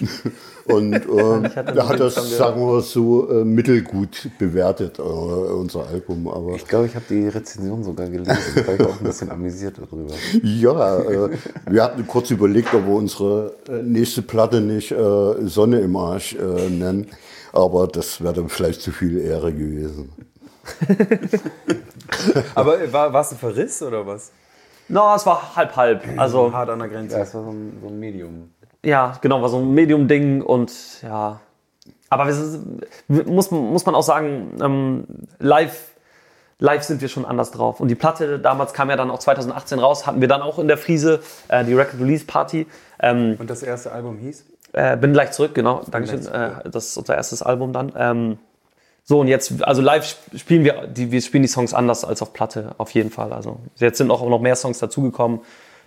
[0.68, 6.54] und ähm, da hat das, sagen wir so, äh, mittelgut bewertet, äh, unser Album, aber
[6.54, 8.36] Ich glaube, ich habe die Rezension sogar gelesen.
[8.54, 10.12] Da war ich auch ein bisschen amüsiert darüber.
[10.42, 11.30] ja, äh,
[11.66, 16.34] wir hatten kurz überlegt, ob wir unsere äh, nächste Platte nicht äh, Sonne im Arsch
[16.34, 17.08] äh, nennen,
[17.52, 20.12] aber das wäre dann vielleicht zu viel Ehre gewesen.
[22.54, 24.32] Aber äh, war es ein Verriss oder was?
[24.88, 26.02] No, es war halb halb.
[26.16, 27.16] Also Hart an der Grenze.
[27.16, 28.50] Ja, es war so ein, so ein Medium.
[28.84, 31.40] Ja, genau, war so ein Medium-Ding und ja.
[32.10, 35.04] Aber sind, muss, muss man auch sagen, ähm,
[35.40, 35.90] live,
[36.58, 37.80] live sind wir schon anders drauf.
[37.80, 40.68] Und die Platte damals kam ja dann auch 2018 raus, hatten wir dann auch in
[40.68, 42.66] der Friese, äh, die Record Release Party.
[43.00, 44.44] Ähm, Und das erste Album hieß?
[44.72, 45.82] Äh, bin gleich zurück, genau.
[45.90, 46.26] Dankeschön.
[46.26, 47.92] Äh, das ist unser erstes Album dann.
[47.96, 48.38] Ähm,
[49.04, 52.20] so, und jetzt, also live sp- spielen wir, die, wir spielen die Songs anders als
[52.22, 53.32] auf Platte, auf jeden Fall.
[53.32, 55.40] Also jetzt sind auch noch mehr Songs dazugekommen.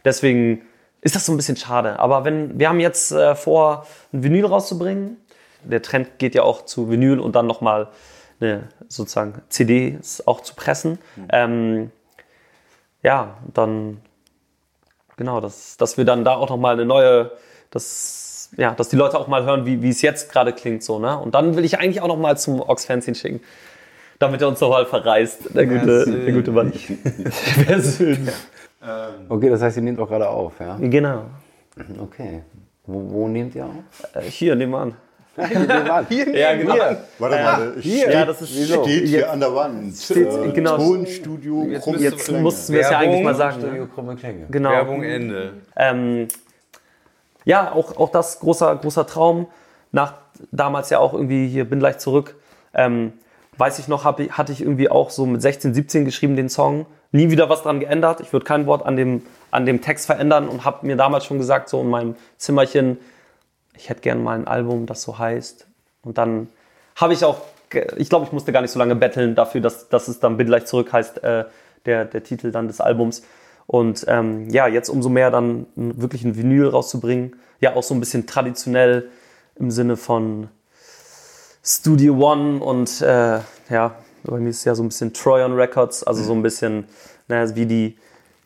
[0.05, 0.61] Deswegen
[1.01, 1.99] ist das so ein bisschen schade.
[1.99, 5.17] Aber wenn, wir haben jetzt äh, vor, ein Vinyl rauszubringen.
[5.63, 7.89] Der Trend geht ja auch zu Vinyl und dann nochmal
[8.39, 10.97] eine sozusagen CDs auch zu pressen.
[11.29, 11.91] Ähm,
[13.03, 14.01] ja, dann
[15.17, 17.31] genau, dass, dass wir dann da auch nochmal eine neue,
[17.69, 20.83] dass, ja, dass die Leute auch mal hören, wie, wie es jetzt gerade klingt.
[20.83, 21.17] So, ne?
[21.17, 23.41] Und dann will ich eigentlich auch nochmal zum Ox Fanzine schicken,
[24.17, 26.73] damit er uns nochmal verreist, der gute, der gute Mann.
[27.67, 27.79] Wer
[28.83, 29.25] schön.
[29.29, 30.77] Okay, das heißt, ihr nehmt auch gerade auf, ja?
[30.79, 31.23] Genau.
[32.01, 32.43] Okay.
[32.85, 33.71] Wo, wo nehmt ihr auf?
[34.15, 34.95] Äh, hier, nehmen wir an.
[36.09, 36.75] Hier, Ja, genau.
[37.17, 39.95] Warte mal, steht, Ja, das ist steht hier an der Wand.
[39.95, 40.75] steht- äh, genau.
[40.75, 42.41] Tonstudio, krumme Jetzt Klänge.
[42.41, 43.61] mussten wir es ja eigentlich mal sagen.
[43.61, 43.87] Studio?
[43.87, 44.47] Krumme Klänge.
[44.51, 44.71] Genau.
[44.71, 45.53] Werbung Ende.
[45.77, 46.27] Ähm,
[47.45, 49.47] ja, auch, auch das großer, großer Traum.
[49.93, 50.15] Nach
[50.51, 52.35] damals ja auch irgendwie hier bin gleich zurück.
[52.73, 53.13] Ähm,
[53.61, 56.87] weiß ich noch, hab, hatte ich irgendwie auch so mit 16, 17 geschrieben den Song.
[57.11, 58.19] Nie wieder was dran geändert.
[58.19, 59.21] Ich würde kein Wort an dem,
[59.51, 62.97] an dem Text verändern und habe mir damals schon gesagt, so in meinem Zimmerchen,
[63.77, 65.67] ich hätte gerne mal ein Album, das so heißt.
[66.01, 66.47] Und dann
[66.95, 67.41] habe ich auch,
[67.97, 70.65] ich glaube, ich musste gar nicht so lange betteln dafür, dass, dass es dann Bin
[70.65, 71.45] zurück heißt, äh,
[71.85, 73.21] der, der Titel dann des Albums.
[73.67, 77.35] Und ähm, ja, jetzt umso mehr dann wirklich ein Vinyl rauszubringen.
[77.59, 79.09] Ja, auch so ein bisschen traditionell
[79.55, 80.47] im Sinne von
[81.63, 86.03] Studio One und äh, ja, bei mir ist es ja so ein bisschen Troyon Records,
[86.03, 86.85] also so ein bisschen
[87.27, 87.97] naja, wie, die,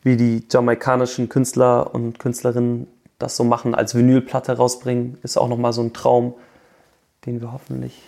[0.02, 2.86] wie die jamaikanischen Künstler und Künstlerinnen
[3.18, 6.34] das so machen, als Vinylplatte rausbringen, ist auch nochmal so ein Traum,
[7.24, 8.02] den wir hoffentlich.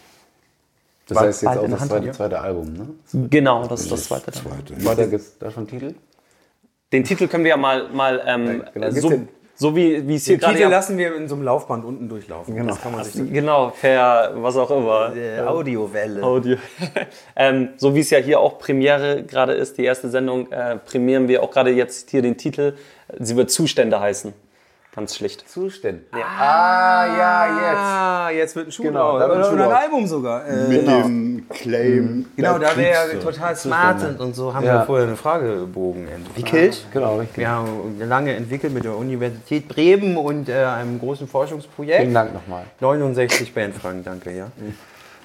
[1.06, 2.88] Das Bald- heißt jetzt bald auch in das Hand zweite, zweite Album, ne?
[3.30, 4.30] Genau, das ist das zweite.
[4.30, 4.84] dann.
[4.84, 5.06] War da,
[5.40, 5.94] da schon Titel?
[6.92, 9.28] Den Titel können wir ja mal, mal ähm, genau, so, den-
[9.60, 12.54] so wie, wie es hier gerade Titel lassen wir in so einem Laufband unten durchlaufen.
[12.54, 12.68] Genau.
[12.68, 15.12] Das kann man sich Genau, per was auch immer.
[15.48, 16.22] Audiowelle.
[16.22, 16.58] Audio.
[17.36, 21.26] ähm, so wie es ja hier auch Premiere gerade ist, die erste Sendung, äh, premieren
[21.26, 22.74] wir auch gerade jetzt hier den Titel.
[23.18, 24.32] Sie wird Zustände heißen.
[24.98, 25.48] Ganz schlicht.
[25.48, 26.02] Zustände.
[26.12, 27.44] Ah, ja,
[27.76, 29.20] Ah, jetzt wird ein Schuh Genau, draus.
[29.20, 29.72] da wird ein Schuh ein.
[29.72, 30.46] Album sogar.
[30.46, 32.26] Äh, Mit dem Claim.
[32.36, 34.80] genau, da wir ja total smart sind und so, haben Ja.
[34.80, 36.62] wir vorher einen Fragebogen entwickelt.
[36.64, 36.92] jetzt.
[36.92, 37.38] Genau, richtig.
[37.38, 42.00] Wir haben lange entwickelt mit der Universität Bremen und äh, einem großen Forschungsprojekt.
[42.00, 42.64] Vielen Dank nochmal.
[42.80, 44.48] 69 Bandfragen, danke, ja.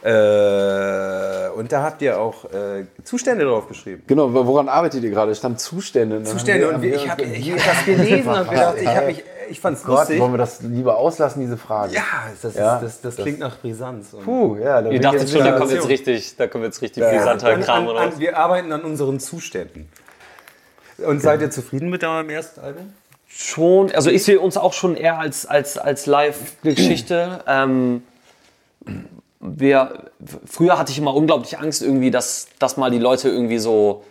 [0.05, 4.03] Äh, und da habt ihr auch äh, Zustände drauf geschrieben.
[4.07, 5.31] Genau, woran arbeitet ihr gerade?
[5.31, 6.17] Es stand Zustände.
[6.17, 9.05] Dann Zustände und wir- wir, ich habe ich hab das gelesen und gedacht, ich, hab
[9.07, 10.19] mich, ich fand's Gott, lustig.
[10.19, 11.93] wollen wir das lieber auslassen, diese Frage?
[11.93, 12.03] Ja,
[12.41, 14.13] das, Ja, ist, das, das, das- klingt nach Brisanz.
[14.13, 14.81] Und Puh, ja.
[14.81, 17.87] Da Ihr dachtet schon, da kommt jetzt richtig, da kommt jetzt richtig brisanter an, Kram
[17.89, 19.89] an, an, wir arbeiten an unseren Zuständen.
[20.97, 22.93] Und seid ihr zufrieden mit eurem ersten Album?
[23.27, 27.43] Schon, also ich sehe uns auch schon eher als, als, als Live-Geschichte.
[27.47, 28.03] ähm,
[29.39, 30.11] wir,
[30.45, 34.03] früher hatte ich immer unglaublich Angst irgendwie, dass, dass mal die Leute irgendwie so,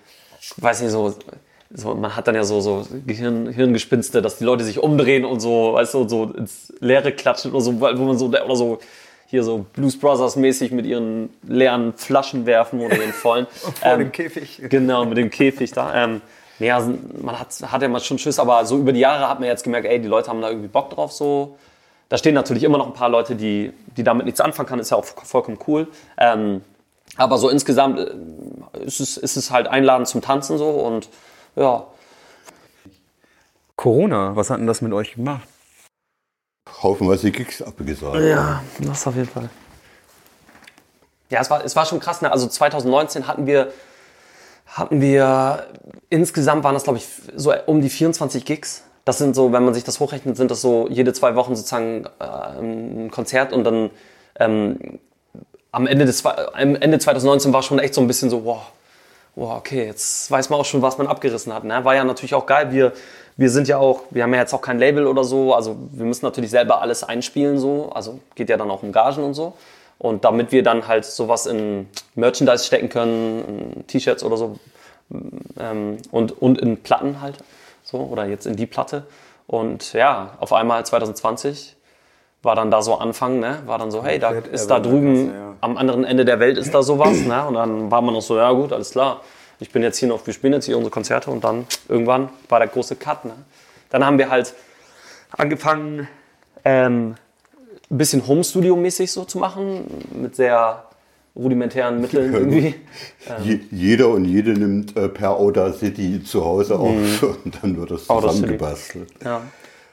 [0.57, 1.14] weiß nicht, so,
[1.75, 5.41] so man hat dann ja so, so Gehirn, Hirngespinste, dass die Leute sich umdrehen und
[5.41, 8.79] so, weißt du, so ins Leere klatschen oder so, wo man so, oder so
[9.27, 13.47] hier so Blues Brothers mäßig mit ihren leeren Flaschen werfen oder ihren vollen.
[13.81, 14.61] Vor dem Käfig.
[14.69, 15.95] Genau, mit dem Käfig da.
[15.95, 16.21] Ähm,
[16.61, 19.49] also man hat, hat ja mal schon Schiss, aber so über die Jahre hat man
[19.49, 21.57] jetzt gemerkt, ey, die Leute haben da irgendwie Bock drauf so.
[22.11, 24.91] Da stehen natürlich immer noch ein paar Leute, die, die damit nichts anfangen können, ist
[24.91, 25.89] ja auch vollkommen cool.
[26.19, 26.61] Ähm,
[27.17, 31.09] aber so insgesamt äh, ist es, ist es halt einladend zum Tanzen so und
[31.57, 31.87] ja,
[33.83, 35.49] Corona, was hat denn das mit euch gemacht?
[36.83, 38.17] Haufenweise Gigs abgesagt.
[38.21, 39.51] Ja, das auf jeden Fall.
[41.31, 42.23] Ja, es war, es war schon krass.
[42.23, 42.31] Ne?
[42.31, 43.73] Also 2019 hatten wir,
[44.67, 45.67] hatten wir,
[46.11, 48.85] insgesamt waren das, glaube ich, so um die 24 Gigs.
[49.05, 52.05] Das sind so, wenn man sich das hochrechnet, sind das so jede zwei Wochen sozusagen
[52.21, 53.91] äh, ein Konzert und dann
[54.38, 55.01] ähm,
[55.73, 58.62] am Ende, des, am Ende 2019 war schon echt so ein bisschen so, wow,
[59.35, 61.64] wow, okay, jetzt weiß man auch schon, was man abgerissen hat.
[61.64, 61.85] Ne?
[61.85, 62.71] War ja natürlich auch geil.
[62.71, 62.92] Wir,
[63.37, 66.05] wir sind ja auch, wir haben ja jetzt auch kein Label oder so, also wir
[66.05, 69.55] müssen natürlich selber alles einspielen so, also geht ja dann auch um Gagen und so.
[69.99, 74.59] Und damit wir dann halt sowas in Merchandise stecken können, T-Shirts oder so
[75.59, 77.38] ähm, und, und in Platten halt
[77.85, 79.07] so oder jetzt in die Platte.
[79.47, 81.77] Und ja, auf einmal 2020
[82.43, 83.63] war dann da so Anfang, ne?
[83.67, 85.55] War dann so, hey, da ist da drüben ja.
[85.61, 87.47] am anderen Ende der Welt ist da sowas, ne?
[87.47, 89.21] Und dann war man noch so, ja gut, alles klar.
[89.61, 92.59] Ich bin jetzt hier noch, wir spielen jetzt hier unsere Konzerte und dann irgendwann war
[92.59, 93.35] der große Cut, ne?
[93.91, 94.55] Dann haben wir halt
[95.31, 96.09] angefangen,
[96.65, 97.15] ähm,
[97.91, 100.85] ein bisschen Home-Studio-mäßig so zu machen, mit sehr
[101.37, 102.75] rudimentären Mitteln irgendwie.
[103.43, 108.07] Je, jeder und jede nimmt äh, per Audacity zu Hause auf und dann wird das
[108.07, 109.11] zusammengebastelt.
[109.25, 109.43] Ja.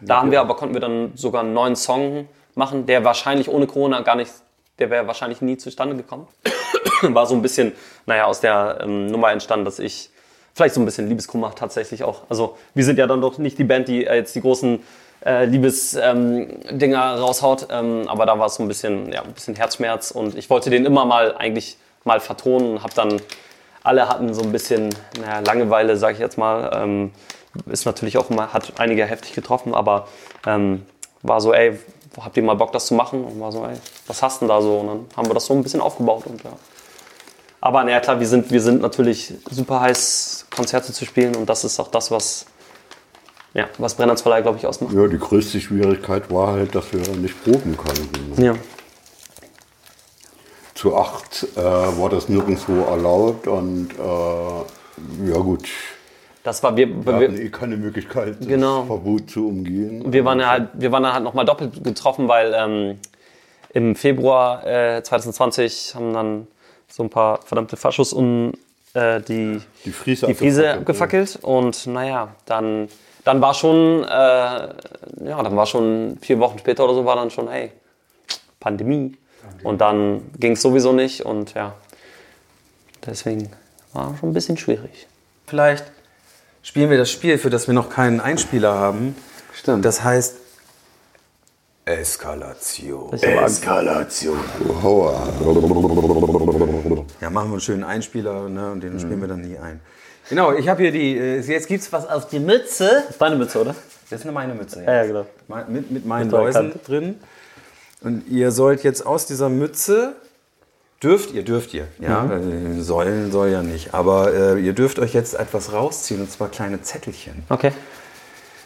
[0.02, 2.28] Da haben wir aber, konnten wir dann sogar einen neuen Song
[2.60, 4.32] machen, der wahrscheinlich ohne Corona gar nicht,
[4.78, 6.28] der wäre wahrscheinlich nie zustande gekommen.
[7.02, 7.72] War so ein bisschen,
[8.06, 10.12] naja, aus der ähm, Nummer entstanden, dass ich
[10.54, 12.24] vielleicht so ein bisschen Liebeskummer tatsächlich auch.
[12.30, 14.84] Also wir sind ja dann doch nicht die Band, die äh, jetzt die großen
[15.26, 16.14] äh, Liebesdinger
[16.82, 20.38] ähm, raushaut, ähm, aber da war es so ein bisschen, ja, ein bisschen Herzschmerz und
[20.38, 23.22] ich wollte den immer mal eigentlich mal vertonen und habe dann,
[23.84, 26.72] alle hatten so ein bisschen naja, Langeweile, sage ich jetzt mal.
[26.74, 27.12] Ähm,
[27.66, 30.08] ist natürlich auch immer, hat einige heftig getroffen, aber
[30.46, 30.86] ähm,
[31.22, 31.80] war so, ey,
[32.18, 33.24] habt ihr mal Bock, das zu machen?
[33.24, 33.76] Und war so, ey,
[34.08, 34.78] was hast du denn da so?
[34.80, 36.52] Und dann haben wir das so ein bisschen aufgebaut und ja.
[37.62, 41.64] Aber naja, klar, wir sind, wir sind natürlich super heiß, Konzerte zu spielen und das
[41.66, 42.46] ist auch das, was,
[43.54, 44.94] ja, was Brenners Verleih, glaube ich, ausmacht.
[44.94, 48.42] Ja, die größte Schwierigkeit war halt, dass wir nicht proben konnten.
[48.42, 48.56] Ja.
[50.74, 55.68] Zu acht äh, war das nirgendwo erlaubt und äh, ja gut,
[56.44, 58.86] Das war, wir, wir hatten wir, eh keine Möglichkeit, das Genau.
[58.86, 60.12] Verbot zu umgehen.
[60.12, 63.00] wir waren ja halt, wir waren dann halt nochmal doppelt getroffen, weil ähm,
[63.74, 66.48] im Februar äh, 2020 haben dann
[66.88, 68.54] so ein paar verdammte Faschos um
[68.94, 72.88] äh, die, Die Friese die Friese abgefackelt, abgefackelt und naja, dann,
[73.26, 74.74] dann war schon, äh, ja,
[75.44, 77.72] dann war schon vier Wochen später oder so war dann schon, hey,
[78.60, 79.16] Pandemie.
[79.64, 81.74] Und dann ging es sowieso nicht und ja,
[83.06, 83.50] deswegen
[83.94, 85.08] war schon ein bisschen schwierig.
[85.48, 85.86] Vielleicht
[86.64, 89.16] spielen wir das Spiel, für das wir noch keinen Einspieler haben.
[89.54, 89.86] Stimmt.
[89.86, 90.36] Das heißt
[91.86, 93.12] Eskalation.
[93.14, 94.38] Eskalation.
[94.84, 95.28] Hauer.
[97.20, 99.80] Ja, machen wir einen schönen Einspieler ne, und den spielen wir dann nie ein.
[100.30, 101.18] Genau, ich habe hier die.
[101.18, 102.88] äh, Jetzt gibt's was auf die Mütze.
[103.06, 103.76] Das ist deine Mütze, oder?
[104.10, 104.84] Das ist eine meine Mütze.
[104.84, 105.26] Ja, ja, genau.
[105.68, 106.80] Mit, mit meinen Mit Läusen Kante.
[106.86, 107.20] drin.
[108.02, 110.14] Und ihr sollt jetzt aus dieser Mütze.
[111.02, 111.88] Dürft ihr, dürft ihr.
[112.00, 112.82] Ja, Mhm.
[112.84, 113.94] sollen, soll ja nicht.
[113.94, 117.44] Aber äh, ihr dürft euch jetzt etwas rausziehen und zwar kleine Zettelchen.
[117.48, 117.72] Okay.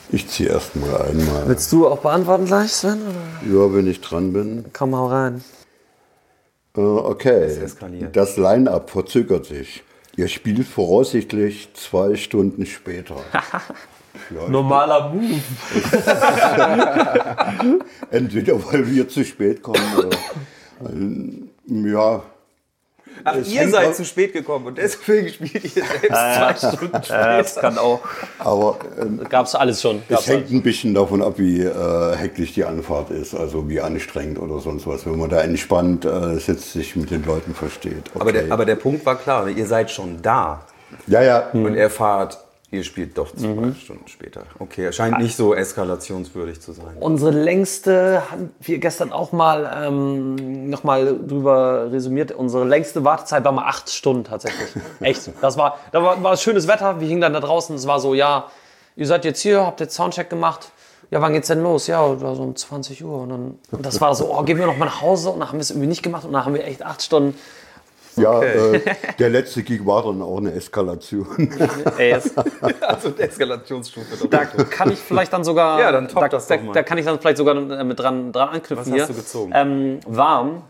[0.10, 1.48] Ich ziehe erst mal einmal.
[1.48, 3.00] Willst du auch beantworten gleich, Sven?
[3.02, 3.67] Oder?
[3.67, 4.65] Ja, wenn ich dran bin.
[4.74, 5.43] Komm mal rein.
[6.76, 7.46] Äh, okay.
[7.63, 8.15] eskaliert.
[8.15, 9.84] Das Line-Up verzögert sich.
[10.15, 13.15] Ihr spielt voraussichtlich zwei Stunden später.
[14.30, 15.34] Ja, Normaler Move.
[18.12, 20.10] entweder weil wir zu spät kommen oder.
[21.67, 22.23] ja,
[23.26, 27.04] Ach, Es ihr seid ab- zu spät gekommen und deswegen spielt ihr selbst zwei Stunden
[27.04, 27.38] später.
[27.38, 27.99] Das kann auch.
[28.39, 29.97] aber ähm, Gab's alles schon.
[29.97, 33.80] es Gab's hängt ein bisschen davon ab, wie äh, hektisch die Anfahrt ist, also wie
[33.80, 35.06] anstrengend oder sonst was.
[35.06, 38.10] Wenn man da entspannt äh, sitzt, sich mit den Leuten versteht.
[38.15, 38.19] Okay.
[38.19, 40.65] Aber, der, aber der Punkt war klar, ihr seid schon da.
[41.06, 41.49] ja, ja.
[41.54, 42.42] Und er fahrt,
[42.73, 44.43] ihr spielt doch zwei Stunden später.
[44.57, 46.97] Okay, er scheint nicht so eskalationswürdig zu sein.
[46.99, 53.51] Unsere längste, haben wir gestern auch mal ähm, nochmal drüber resümiert, unsere längste Wartezeit war
[53.51, 54.69] mal acht Stunden tatsächlich.
[54.99, 55.29] Echt.
[55.41, 58.15] Das war, da war, war schönes Wetter, wir hingen dann da draußen, es war so,
[58.15, 58.49] ja,
[58.95, 60.71] ihr seid jetzt hier, habt jetzt Soundcheck gemacht.
[61.12, 61.86] Ja, wann geht's denn los?
[61.86, 63.19] Ja, so um 20 Uhr.
[63.19, 65.29] Und, dann, und das war so, oh, gehen wir noch mal nach Hause.
[65.29, 66.25] Und dann haben wir es irgendwie nicht gemacht.
[66.25, 67.38] Und dann haben wir echt acht Stunden.
[68.15, 68.82] Ja, äh,
[69.19, 71.28] der letzte Gig war dann auch eine Eskalation.
[71.98, 72.13] Ey,
[72.81, 74.27] Also eine Eskalationsstufe.
[74.27, 75.79] da kann ich vielleicht dann sogar.
[75.79, 76.73] Ja, dann top da, das da, doch mal.
[76.73, 79.08] da kann ich dann vielleicht sogar äh, mit dran, dran anknüpfen Was hast hier.
[79.08, 79.52] du gezogen?
[79.56, 80.63] Ähm, warm.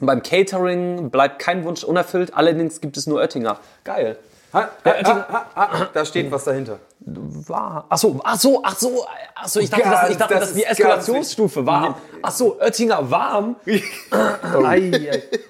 [0.00, 3.58] Beim Catering bleibt kein Wunsch unerfüllt, allerdings gibt es nur Oettinger.
[3.84, 4.16] Geil.
[4.52, 6.78] Ha, ha, ha, da steht was dahinter.
[7.00, 7.86] War.
[7.88, 9.60] Ach so, ach so, ach so, ach so.
[9.60, 11.94] Ich dachte, Ganz, das, ich dachte das das ist die ist Eskalationsstufe warm.
[12.22, 13.56] Ach so, Oettinger warm.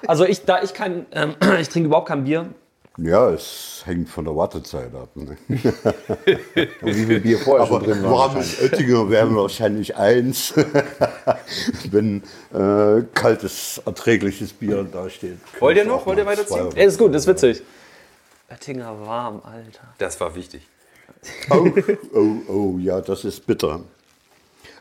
[0.07, 2.47] Also ich, da ich kein, ähm, ich trinke überhaupt kein Bier.
[2.99, 5.09] Ja, es hängt von der Wartezeit ab.
[5.15, 5.37] Ne?
[6.83, 8.11] Wie viel Bier vorher schon Aber drin war.
[8.11, 10.53] warmes Oettinger wären wahrscheinlich eins,
[11.91, 12.23] wenn
[12.53, 15.39] äh, kaltes, erträgliches Bier da steht.
[15.59, 16.05] Wollt ihr noch?
[16.07, 16.69] Wollt ihr weiterziehen?
[16.75, 17.63] Ey, ist gut, ist witzig.
[18.53, 19.95] Oettinger warm, Alter.
[19.97, 20.69] Das war wichtig.
[21.51, 21.71] Oh,
[22.15, 23.81] oh, oh, ja, das ist bitter.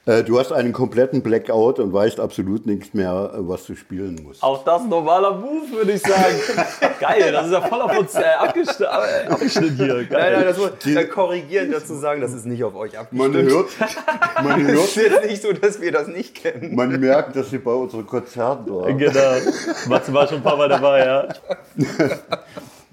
[0.05, 4.19] Äh, du hast einen kompletten Blackout und weißt absolut nichts mehr, äh, was du spielen
[4.23, 4.41] musst.
[4.43, 6.35] Auch das normaler Move, würde ich sagen.
[6.99, 9.93] Geil, das ist ja voll auf uns äh, abgeschnitten, äh, Abschnitt hier.
[9.93, 10.33] Nein, Geil.
[10.37, 13.35] nein, das muss äh, korrigieren dazu sagen, das ist nicht auf euch abgestimmt.
[13.35, 13.69] Man hört,
[14.43, 16.75] man Es hört, ist jetzt nicht so, dass wir das nicht kennen.
[16.75, 18.97] man merkt, dass sie bei unseren Konzerten waren.
[18.97, 19.35] Genau.
[19.87, 21.27] Matze war schon ein paar Mal dabei, ja.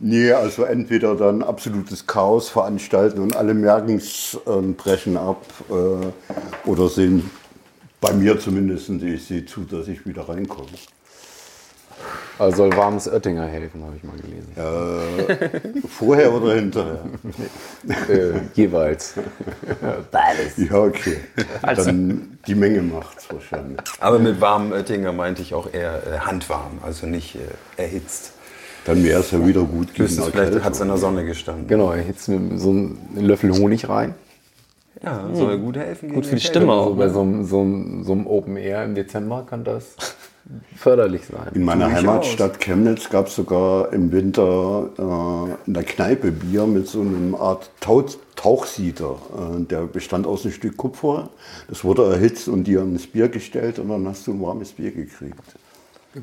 [0.01, 6.69] Nee, also entweder dann absolutes Chaos veranstalten und alle merken es und brechen ab äh,
[6.69, 7.31] oder sehen,
[8.01, 10.69] bei mir zumindest, ich sehe zu, dass ich wieder reinkomme.
[12.39, 15.83] Also soll warmes Oettinger helfen, habe ich mal gelesen.
[15.89, 17.01] Vorher oder hinterher?
[18.09, 19.15] Äh, jeweils.
[20.59, 21.17] Ja, okay.
[21.63, 23.79] Dann die Menge macht's wahrscheinlich.
[23.99, 28.33] Aber mit warmem Oettinger meinte ich auch eher äh, handwarm, also nicht äh, erhitzt.
[28.89, 31.67] Dann wäre es ja wieder gut Höchstens vielleicht hat es in der Sonne gestanden.
[31.69, 34.15] Genau, jetzt mit so einen Löffel Honig rein.
[35.05, 36.13] Ja, soll gut helfen.
[36.13, 36.97] Gut für die Stimme Also auch.
[36.97, 37.13] bei Ne?
[37.13, 39.95] so, einem- so, einem- so einem Open Air im Dezember kann das
[40.75, 41.53] förderlich sein.
[41.55, 41.93] In meiner.
[41.93, 47.35] Heimatstadt Chemnitz gab es sogar im Winter äh, in der Kneipe Bier mit so einem
[47.35, 48.05] Art Tau
[48.37, 49.17] Tauchsieder.
[49.57, 51.29] Äh, der bestand aus einem Stück Kupfer.
[51.69, 54.91] Das wurde erhitzt und dir ins Bier gestellt und dann hast du ein warmes Bier
[54.91, 55.39] gekriegt.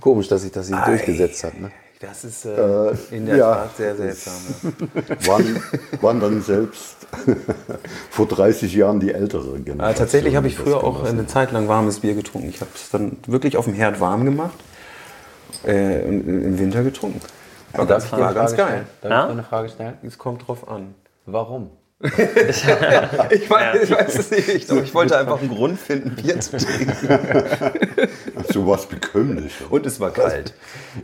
[0.01, 1.61] Komisch, dass sich das hier durchgesetzt hat.
[1.61, 1.69] Ne?
[2.01, 3.55] Das ist äh, in der ja.
[3.55, 4.33] Tat sehr seltsam.
[4.63, 5.27] ja.
[5.27, 5.63] Waren,
[6.01, 6.95] waren dann selbst
[8.09, 9.81] vor 30 Jahren die ältere Generation.
[9.81, 12.49] Aber tatsächlich habe ich früher das auch eine Zeit lang warmes Bier getrunken.
[12.49, 14.57] Ich habe es dann wirklich auf dem Herd warm gemacht
[15.63, 17.21] äh, und im Winter getrunken.
[17.73, 18.85] War, ganz, dir war ganz geil.
[19.01, 19.25] Darf Ja?
[19.25, 19.93] ich eine Frage stellen?
[20.03, 20.95] Es kommt drauf an.
[21.25, 21.71] Warum?
[22.05, 24.47] Ich weiß, ich weiß es nicht.
[24.49, 27.19] Ich, ich wollte einfach einen Grund finden, Bier zu trinken.
[28.51, 29.53] So was bekömmlich.
[29.69, 30.53] Und es war kalt.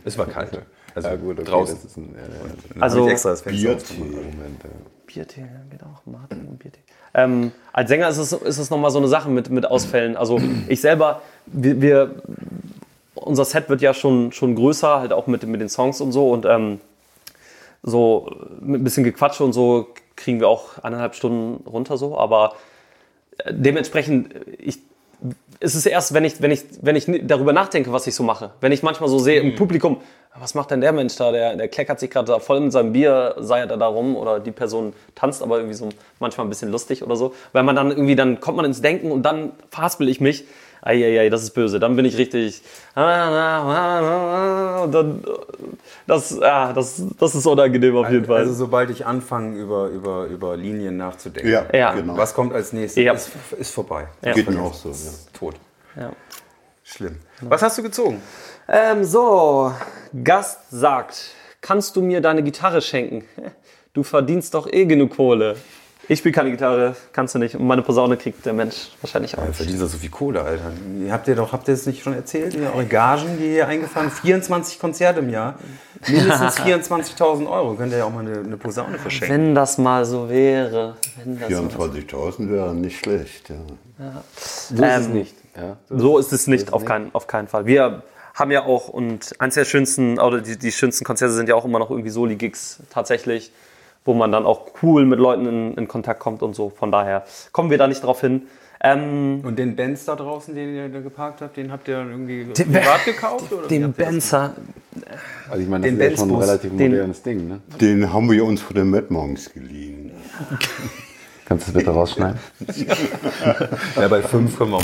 [0.04, 0.60] Es war kalt.
[0.94, 1.74] Also Ja, gut, okay, draußen.
[1.76, 2.18] Das ist ein, äh,
[2.74, 3.98] Dann Also- extra das Biertee.
[3.98, 4.68] Moment, äh.
[5.06, 6.02] Biertee, ja, geht auch.
[6.06, 6.80] Martin und Biertee.
[7.14, 10.16] Ähm, als Sänger ist es, ist es nochmal so eine Sache mit, mit Ausfällen.
[10.16, 12.14] Also ich selber, wir, wir,
[13.14, 16.30] unser Set wird ja schon, schon größer, halt auch mit, mit den Songs und so.
[16.30, 16.80] Und ähm,
[17.82, 18.30] so
[18.60, 22.16] mit ein bisschen Gequatsche und so kriegen wir auch eineinhalb Stunden runter so.
[22.16, 22.54] Aber
[23.38, 24.78] äh, dementsprechend, ich,
[25.60, 28.50] ist es erst, wenn ich, wenn, ich, wenn ich darüber nachdenke, was ich so mache.
[28.60, 29.98] Wenn ich manchmal so sehe im Publikum,
[30.38, 31.30] was macht denn der Mensch da?
[31.30, 34.40] Der, der kleckert sich gerade da voll mit seinem Bier, seiert er da rum oder
[34.40, 37.34] die Person tanzt aber irgendwie so manchmal ein bisschen lustig oder so.
[37.52, 40.44] Weil man dann irgendwie, dann kommt man ins Denken und dann verhaspel ich mich.
[40.82, 41.78] Eieiei, das ist böse.
[41.80, 42.60] Dann bin ich richtig.
[44.90, 45.22] Dann,
[46.06, 48.38] das, ja, das, das ist unangenehm auf jeden Fall.
[48.38, 51.92] Also sobald ich anfange, über, über, über Linien nachzudenken, Ja, Ja.
[51.92, 52.16] genau.
[52.16, 53.12] was kommt als nächstes, Ja.
[53.12, 54.08] ist, ist vorbei.
[54.24, 54.32] Ja.
[54.32, 54.88] Geht mir auch so.
[54.90, 54.94] Ja.
[55.32, 55.54] Tot.
[55.96, 56.10] ja.
[56.84, 57.18] Schlimm.
[57.42, 58.20] Was hast du gezogen?
[58.68, 59.72] Ähm, so,
[60.24, 61.30] Gast sagt,
[61.60, 63.24] kannst du mir deine Gitarre schenken?
[63.94, 65.54] Du verdienst doch eh genug Kohle.
[66.08, 67.54] Ich spiele keine Gitarre, kannst du nicht.
[67.54, 69.46] Und meine Posaune kriegt der Mensch wahrscheinlich auch.
[69.46, 70.72] Du verdienst doch so viel Kohle, Alter.
[71.10, 72.54] Habt ihr doch, habt ihr es nicht schon erzählt?
[72.54, 75.54] Ihr eure Gagen, die ihr hier eingefahren 24 Konzerte im Jahr.
[76.08, 77.74] Mindestens 24.000 Euro.
[77.74, 79.34] Könnt ihr ja auch mal eine, eine Posaune verschenken.
[79.36, 80.96] Wenn das mal so wäre.
[81.24, 83.50] Wenn das mal 24.000 wäre nicht schlecht.
[83.50, 84.22] Ja.
[84.36, 85.34] So ist es Ähm, nicht.
[85.56, 85.76] Ja.
[85.88, 86.88] So ist es nicht, es auf, nicht.
[86.88, 87.66] Keinen, auf keinen Fall.
[87.66, 88.02] Wir
[88.34, 91.64] haben ja auch, und eins der schönsten, oder die, die schönsten Konzerte sind ja auch
[91.64, 93.52] immer noch irgendwie Soli-Gigs tatsächlich,
[94.04, 96.70] wo man dann auch cool mit Leuten in, in Kontakt kommt und so.
[96.70, 98.42] Von daher kommen wir da nicht drauf hin.
[98.84, 102.10] Ähm, Und den Benz da draußen, den ihr da geparkt habt, den habt ihr dann
[102.10, 103.52] irgendwie privat gekauft?
[103.52, 104.54] Oder den Benzer,
[105.48, 107.46] Also ich meine, das Den ist ja schon ein relativ Den- modernes Ding.
[107.48, 107.60] Ne?
[107.80, 110.10] Den haben wir uns von den Mad Monks geliehen.
[111.44, 112.40] Kannst du das bitte rausschneiden?
[113.96, 114.80] Ja, bei 5 können wir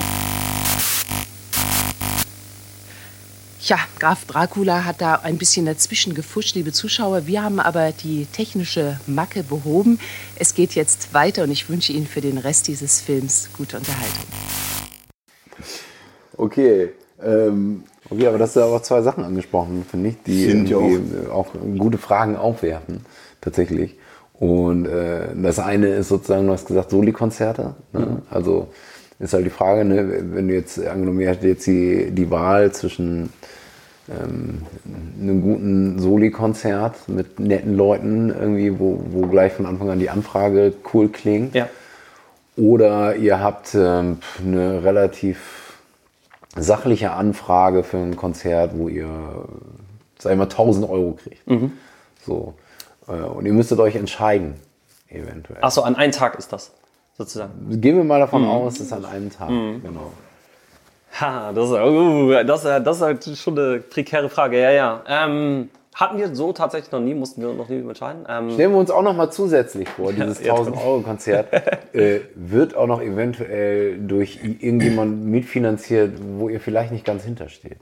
[3.69, 3.77] auch.
[3.77, 7.27] Ja, Graf Dracula hat da ein bisschen dazwischen gefuscht, liebe Zuschauer.
[7.27, 9.99] Wir haben aber die technische Macke behoben.
[10.37, 14.25] Es geht jetzt weiter und ich wünsche Ihnen für den Rest dieses Films gute Unterhaltung.
[16.37, 16.91] Okay.
[17.23, 21.29] Ähm, okay, aber das sind aber zwei Sachen angesprochen, finde ich, die Sind ja irgendwie
[21.29, 23.05] auch, gute Fragen aufwerfen,
[23.41, 23.97] tatsächlich.
[24.35, 27.75] Und äh, das eine ist sozusagen, du hast gesagt, Soli-Konzerte.
[27.93, 28.23] Ne?
[28.31, 28.69] Also
[29.19, 32.73] ist halt die Frage, ne, wenn du jetzt, angenommen, ihr hättet jetzt die, die Wahl
[32.73, 33.33] zwischen
[34.09, 34.63] ähm,
[35.21, 40.73] einem guten Soli-Konzert mit netten Leuten, irgendwie, wo, wo gleich von Anfang an die Anfrage
[40.93, 41.55] cool klingt.
[41.55, 41.69] ja.
[42.57, 45.75] Oder ihr habt ähm, eine relativ
[46.57, 49.09] sachliche Anfrage für ein Konzert, wo ihr,
[50.19, 51.43] sag ich mal, 1000 Euro kriegt.
[52.27, 52.55] So.
[53.07, 54.55] Äh, Und ihr müsstet euch entscheiden,
[55.09, 55.63] eventuell.
[55.63, 56.73] Achso, an einem Tag ist das,
[57.19, 57.81] sozusagen.
[57.81, 58.49] Gehen wir mal davon Mhm.
[58.49, 59.49] aus, es ist an einem Tag.
[59.49, 60.13] Genau.
[61.21, 64.61] Ha, das ist, uh, das, ist- das ist halt schon eine prekäre Frage.
[64.61, 65.03] Ja, ja.
[65.09, 68.25] Ähm, hatten wir so tatsächlich noch nie, mussten wir noch nie entscheiden.
[68.29, 71.53] Ähm, Stellen wir uns auch noch mal zusätzlich vor, dieses Ja, 1000-Euro-Konzert
[71.95, 77.79] äh, wird auch noch eventuell durch i- irgendjemanden mitfinanziert, wo ihr vielleicht nicht ganz hintersteht.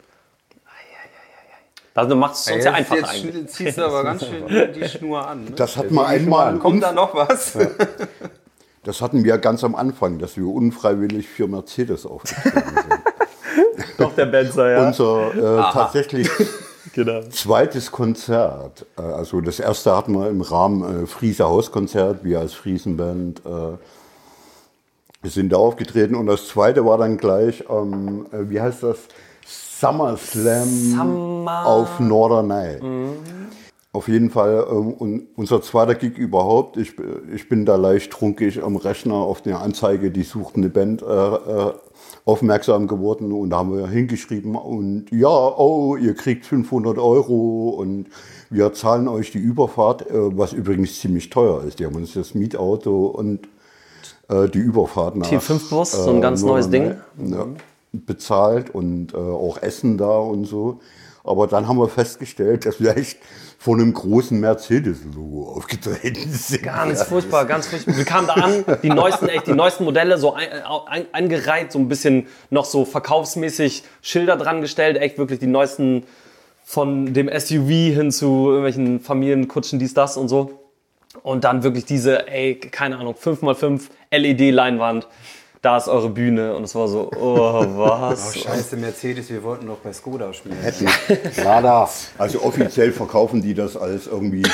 [1.94, 3.46] das macht es uns ja einfacher jetzt eigentlich.
[3.48, 5.44] ziehst du aber ganz schön die Schnur an.
[5.44, 5.50] Ne?
[5.56, 6.56] Das hatten wir einmal.
[6.58, 7.58] Kommt da noch was?
[8.86, 13.88] Das hatten wir ganz am Anfang, dass wir unfreiwillig für Mercedes aufgetreten sind.
[13.98, 14.86] Doch der Benzer, ja.
[14.86, 16.30] Unser äh, tatsächlich
[16.92, 17.22] genau.
[17.22, 18.86] zweites Konzert.
[18.96, 23.42] Äh, also das erste hatten wir im Rahmen äh, Friese Hauskonzert, wir als Friesenband.
[23.44, 28.98] Äh, sind da aufgetreten und das zweite war dann gleich, ähm, äh, wie heißt das?
[29.44, 32.78] SummerSlam Summer- auf Norderney.
[33.96, 36.76] Auf jeden Fall ähm, unser zweiter Gig überhaupt.
[36.76, 36.92] Ich,
[37.34, 41.06] ich bin da leicht trunkig am Rechner auf der Anzeige, die sucht eine Band, äh,
[41.06, 41.72] äh,
[42.26, 48.08] aufmerksam geworden und da haben wir hingeschrieben und ja, oh, ihr kriegt 500 Euro und
[48.50, 51.78] wir zahlen euch die Überfahrt, äh, was übrigens ziemlich teuer ist.
[51.78, 53.48] Die haben uns das Mietauto und
[54.28, 56.96] äh, die Überfahrt nach T5-Bus, so ein ganz neues Ding.
[57.16, 57.46] ja,
[57.92, 60.80] bezahlt und äh, auch Essen da und so.
[61.26, 63.18] Aber dann haben wir festgestellt, dass wir echt
[63.58, 66.62] von einem großen Mercedes-Logo aufgetreten sind.
[66.62, 67.96] Ganz furchtbar, ganz furchtbar.
[67.96, 71.88] Wir kamen da an, die neuesten, echt die neuesten Modelle so ein, eingereiht, so ein
[71.88, 76.04] bisschen noch so verkaufsmäßig Schilder dran gestellt, echt wirklich die neuesten
[76.64, 80.60] von dem SUV hin zu irgendwelchen Familienkutschen, dies, das und so.
[81.22, 85.06] Und dann wirklich diese, ey, keine Ahnung, 5x5 LED-Leinwand.
[85.66, 86.54] Da ist eure Bühne.
[86.54, 88.36] Und es war so, oh, was?
[88.38, 90.56] Scheiße, Mercedes, wir wollten doch bei Skoda spielen.
[91.42, 91.90] War da.
[92.18, 94.44] Also offiziell verkaufen die das als irgendwie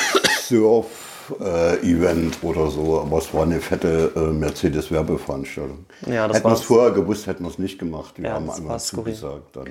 [0.40, 5.84] Surf-Event oder so, aber es war eine fette äh, Mercedes-Werbeveranstaltung.
[6.06, 8.14] Ja, das hätten wir es vorher gewusst, hätten wir es nicht gemacht.
[8.16, 9.54] Wir Ja, haben das einmal zugesagt.
[9.54, 9.66] Dann.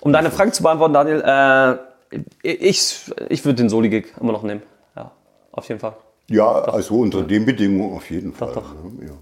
[0.00, 1.76] Um deine Frage zu beantworten, Daniel, äh,
[2.42, 4.62] ich, ich würde den Soli-Gig immer noch nehmen.
[4.96, 5.10] Ja,
[5.52, 5.94] auf jeden Fall.
[6.30, 8.52] Ja, also unter den Bedingungen auf jeden Fall.
[8.54, 8.72] doch.
[8.72, 9.08] Ne?
[9.08, 9.12] Ja.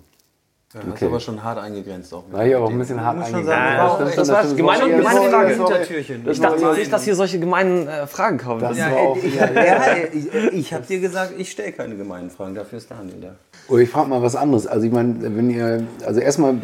[0.75, 2.25] Ja, hast aber schon hart eingegrenzt auch.
[2.33, 3.47] War hier auch ein bisschen hart eingegangen.
[3.47, 4.91] sagen, Ja, das das war stimmt gemeine-.
[4.91, 5.55] Ja, gemeine Frage.
[5.55, 6.29] Hintertürchen.
[6.29, 8.61] Ich dachte nicht, dass hier solche gemeinen äh, Fragen kommen.
[8.61, 11.97] Das Ja, war auch, ich, ja, ja, ich, ich habe dir gesagt, ich stelle keine
[11.97, 13.35] gemeinen Fragen, dafür ist Daniel da.
[13.69, 14.67] Oder ich frage mal was anderes.
[14.67, 16.57] Also ich meine, wenn ihr, also erstmal,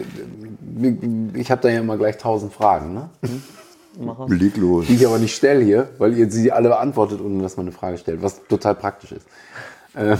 [1.34, 3.10] ich habe da ja immer gleich tausend Fragen, ne?
[4.28, 4.86] Leg los.
[4.86, 7.72] die ich aber nicht stelle hier, weil ihr sie alle beantwortet, ohne dass man eine
[7.72, 9.26] Frage stellt, was total praktisch ist.
[9.96, 10.16] Ähm,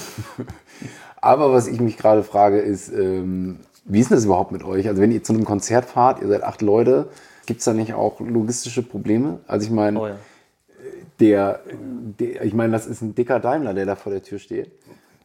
[1.20, 4.89] aber was ich mich gerade frage, ist, ähm, wie ist denn das überhaupt mit euch?
[4.89, 7.09] Also wenn ihr zu einem Konzert fahrt, ihr seid acht Leute,
[7.47, 9.41] gibt es da nicht auch logistische Probleme?
[9.47, 10.16] Also ich meine, Oh ja.
[11.18, 11.61] der,
[12.18, 14.70] der, ich meine, das ist ein dicker Daimler, der da vor der Tür steht.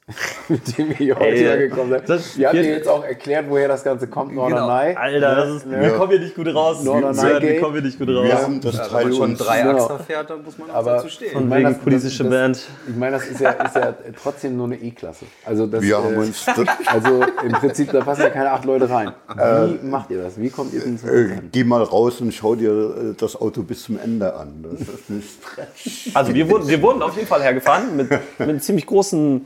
[0.49, 2.07] mit dem ihr hier heute Ey, hergekommen seid.
[2.07, 4.95] das- Ihr habt wir- ihr jetzt auch erklärt, woher das Ganze kommt, Norderney.
[4.95, 6.83] Alter, das ist, wir kommen hier nicht gut raus.
[6.83, 8.43] Norderney Wir kommen hier nicht gut Wir raus.
[8.43, 9.71] haben das Wenn Teil man schon uns drei ja.
[9.75, 11.29] Achser fährt, dann muss man auch Aber dazu stehen.
[11.29, 12.59] ich meine, wegen das- politische das- Band.
[12.87, 15.25] Ich meine, das ist ja, ist ja trotzdem nur eine E-Klasse.
[15.43, 18.65] Also, das, Wir haben äh, uns das, also im Prinzip, da passen ja keine acht
[18.65, 19.11] Leute rein.
[19.35, 20.39] Wie macht ihr das?
[20.39, 23.81] Wie kommt ihr denn äh, geh mal raus und schau dir äh, das Auto bis
[23.81, 24.63] zum Ende an.
[24.69, 26.15] Das ist nicht.
[26.15, 29.45] Also wir wurden, wir wurden auf jeden Fall hergefahren mit, mit einem ziemlich großen,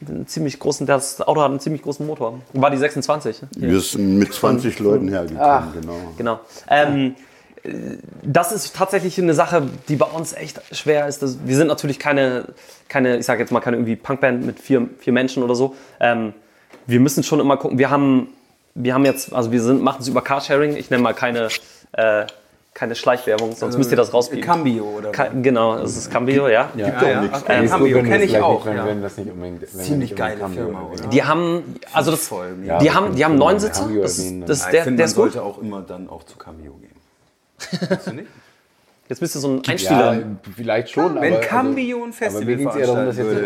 [0.00, 2.40] mit einem ziemlich großen, das Auto hat einen ziemlich großen Motor.
[2.52, 3.42] War die 26.
[3.42, 3.48] ne?
[3.58, 3.70] Hier.
[3.70, 5.72] Wir sind mit 20 Leuten hergekommen, Ach.
[5.72, 5.98] genau.
[6.16, 6.40] Genau.
[6.68, 7.14] Ähm,
[7.62, 11.22] äh, das ist tatsächlich eine Sache, die bei uns echt schwer ist.
[11.22, 12.46] Das, wir sind natürlich keine,
[12.88, 15.74] keine ich sage jetzt mal, keine irgendwie Punkband mit vier, vier Menschen oder so.
[16.00, 16.32] Ähm,
[16.86, 17.78] wir müssen schon immer gucken.
[17.78, 18.28] Wir haben,
[18.74, 20.76] wir haben jetzt, also wir sind, machen es über Carsharing.
[20.76, 21.48] Ich nenne mal keine,
[21.92, 22.26] äh,
[22.76, 24.44] keine Schleichwerbung, sonst müsst ihr das rauspiepen.
[24.44, 26.68] Cambio oder Ka genau, das ist Cambio, ja.
[26.76, 27.20] Gibt Ja, ja.
[27.22, 27.38] nichts.
[27.38, 28.66] Gut, Cambio kenne ich auch.
[28.66, 28.86] Wenn, ja.
[28.86, 29.62] wenn das nicht unbedingt.
[29.62, 31.06] Wenn Ziemlich nicht geile Cambio Firma, oder?
[31.08, 31.62] Die haben,
[31.94, 32.54] also das, Voll.
[32.66, 33.80] Ja, die haben, die haben neun mal Sitzer.
[33.80, 36.36] Cambio Das, das, Ja, ich der, finde, der man sollte auch immer dann auch zu
[36.36, 36.90] Cambio gehen.
[37.56, 38.28] Findest du nicht?
[39.08, 40.14] Jetzt bist du so ein Einspieler.
[40.14, 40.22] Ja,
[40.54, 41.14] vielleicht schon.
[41.20, 43.44] Wenn aber, Cambio ein aber Festival mir ging es eher darum, dass jetzt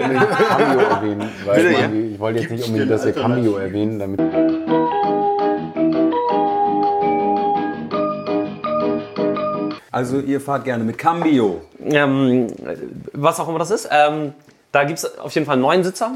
[0.49, 1.29] Cambio erwähnen.
[1.45, 1.79] Weil ja?
[1.83, 4.21] irgendwie- ich wollte jetzt nicht unbedingt, dass wir Cambio erwähnen, damit.
[9.93, 11.63] Also ihr fahrt gerne mit Cambio.
[11.81, 12.47] ähm,
[13.13, 13.89] was auch immer das ist.
[13.91, 14.35] Ähm,
[14.73, 16.13] da gibt es auf jeden Fall neun Sitzer.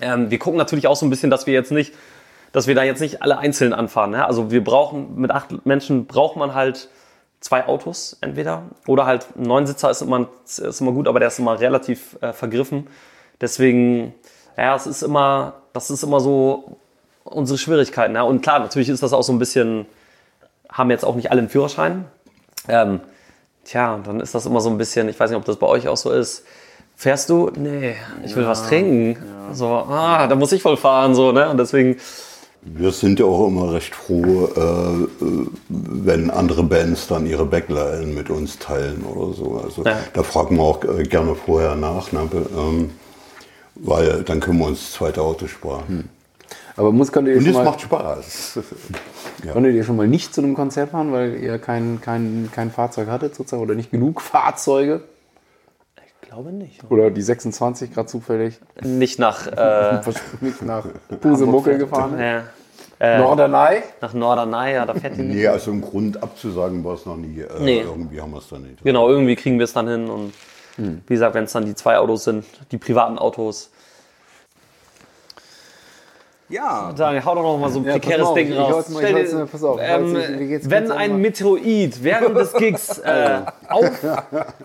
[0.00, 1.92] Ähm, wir gucken natürlich auch so ein bisschen, dass wir jetzt nicht,
[2.52, 4.12] dass wir da jetzt nicht alle einzeln anfahren.
[4.12, 4.24] Ne?
[4.24, 6.88] Also wir brauchen, mit acht Menschen braucht man halt
[7.40, 11.38] zwei Autos entweder oder halt ein Neunsitzer ist immer, ist immer gut, aber der ist
[11.38, 12.86] immer relativ äh, vergriffen.
[13.40, 14.14] Deswegen,
[14.56, 16.76] ja, es ist immer, das ist immer so
[17.24, 18.14] unsere Schwierigkeiten.
[18.14, 18.22] Ja?
[18.22, 19.86] Und klar, natürlich ist das auch so ein bisschen,
[20.70, 22.04] haben jetzt auch nicht alle einen Führerschein.
[22.70, 23.00] Ähm,
[23.64, 25.88] tja, dann ist das immer so ein bisschen, ich weiß nicht, ob das bei euch
[25.88, 26.44] auch so ist.
[26.96, 27.50] Fährst du?
[27.56, 27.94] Nee,
[28.24, 29.16] ich will was trinken.
[29.52, 31.48] So, ah, da muss ich voll fahren, so, ne?
[31.48, 31.96] Und deswegen,
[32.62, 38.04] Wir sind ja auch immer recht froh, äh, äh, wenn andere Bands dann ihre Backline
[38.14, 39.62] mit uns teilen oder so.
[39.64, 39.96] Also Ja.
[40.12, 42.28] da fragen wir auch äh, gerne vorher nach, ne?
[42.54, 42.90] Ähm,
[43.76, 46.10] weil dann können wir uns das zweite Auto sparen.
[46.76, 48.58] Aber muss, konntet, ihr Und schon es mal, macht Spaß.
[49.52, 53.08] konntet ihr schon mal nicht zu einem Konzert fahren, weil ihr kein, kein, kein Fahrzeug
[53.08, 55.02] hattet sozusagen oder nicht genug Fahrzeuge?
[56.04, 56.80] ich glaube nicht.
[56.90, 60.00] Oder die 26 gerade zufällig Nicht nach, äh,
[60.40, 60.86] nicht nach
[61.20, 62.18] Pusemuckel gefahren?
[62.20, 62.44] ja,
[63.00, 63.82] äh, Norderney?
[64.00, 65.36] nach Norderney, ja, da fährt die nicht.
[65.36, 67.40] Nee, also im Grund abzusagen war es noch nie.
[67.40, 67.80] Äh, Nee.
[67.80, 68.84] Irgendwie haben wir es dann nicht.
[68.84, 70.08] Genau, irgendwie kriegen wir es dann hin.
[70.08, 70.32] Und
[70.76, 73.70] wie gesagt, wenn es dann die zwei Autos sind, die privaten Autos,
[76.50, 76.92] Ja.
[76.96, 78.88] sagen, hau doch noch mal so ein Ja, prekäres auf, Ding ich raus.
[78.90, 80.14] mal- ich Stell dir- mal- pass auf, ähm,
[80.64, 81.16] wenn ein?
[81.20, 83.90] Meteoid während des Gigs äh, auf,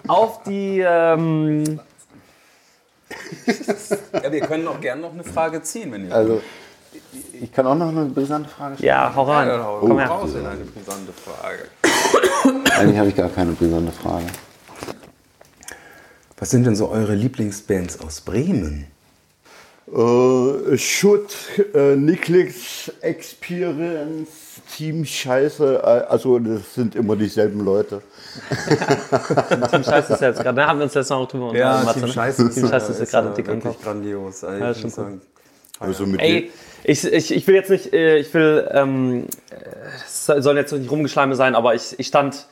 [0.07, 1.79] auf die ähm,
[4.13, 6.41] ja, wir können auch gerne noch eine Frage ziehen, wenn ihr Also,
[7.39, 8.87] ich kann auch noch eine brisante Frage stellen.
[8.87, 9.47] ja, hau rein.
[9.47, 10.07] Ja, Komm her.
[10.07, 11.65] raus in eine brisante Frage.
[12.79, 14.25] Eigentlich habe ich gar keine brisante Frage.
[16.37, 18.87] Was sind denn so eure Lieblingsbands aus Bremen?
[19.87, 21.35] Äh, Schutt,
[21.75, 28.01] äh, Niklix, Experience, Team Scheiße, äh, also das sind immer dieselben Leute.
[29.69, 30.65] Team Scheiße ist ja jetzt gerade, ne?
[30.65, 31.85] haben wir uns jetzt noch drüber unterhalten.
[31.85, 32.05] Matze, ne?
[32.49, 33.83] Team Scheiße ist ja gerade dick im Kopf.
[33.83, 34.43] grandios.
[34.43, 35.21] Also Ja, ich schon sagen,
[35.79, 36.51] Also mit Ey,
[36.83, 39.55] ich, ich, ich will jetzt nicht, äh, ich will, ähm, äh,
[40.03, 42.47] es sollen jetzt nicht Rumgeschleime sein, aber ich, ich stand,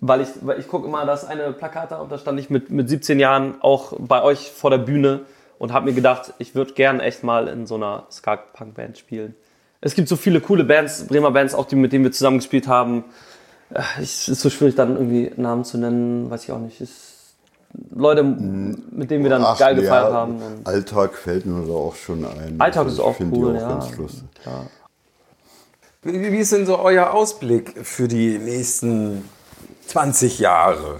[0.00, 2.70] weil ich, weil ich gucke immer das eine Plakat da und da stand ich mit,
[2.70, 5.20] mit 17 Jahren auch bei euch vor der Bühne
[5.62, 9.36] und habe mir gedacht, ich würde gern echt mal in so einer Ska-Punk-Band spielen.
[9.80, 13.04] Es gibt so viele coole Bands, Bremer Bands, auch die, mit denen wir zusammengespielt haben.
[13.72, 16.80] Äh, Es ist so schwierig, dann irgendwie Namen zu nennen, weiß ich auch nicht.
[16.80, 17.34] Es,
[17.94, 20.42] Leute, mit denen wir dann Ach, geil ja, gefeiert haben.
[20.42, 22.60] Und Alltag fällt mir da auch schon ein.
[22.60, 23.68] Alltag Also ist auch cool, auch ja.
[23.68, 24.24] ganz lustig.
[26.02, 29.28] Wie, wie ist denn so euer Ausblick für die nächsten
[29.86, 30.98] 20 Jahre?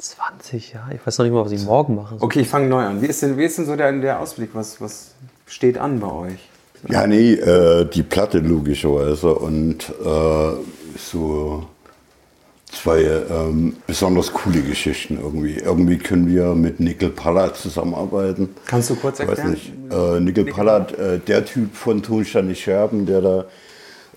[0.00, 0.88] 20, ja.
[0.94, 2.16] Ich weiß noch nicht mal, was ich morgen mache.
[2.20, 3.02] Okay, ich fange neu an.
[3.02, 4.50] Wie ist denn, wie ist denn so der, der Ausblick?
[4.54, 5.12] Was, was
[5.46, 6.48] steht an bei euch?
[6.88, 10.52] Ja, nee, äh, die Platte logischerweise und äh,
[10.96, 11.66] so
[12.72, 15.56] zwei ähm, besonders coole Geschichten irgendwie.
[15.58, 18.48] Irgendwie können wir mit Nickel Pallad zusammenarbeiten.
[18.66, 19.50] Kannst du kurz Ich weiß erklären?
[19.50, 19.72] nicht.
[19.92, 23.44] Äh, Nickel Pallad, äh, der Typ von Tonsteine Scherben, der da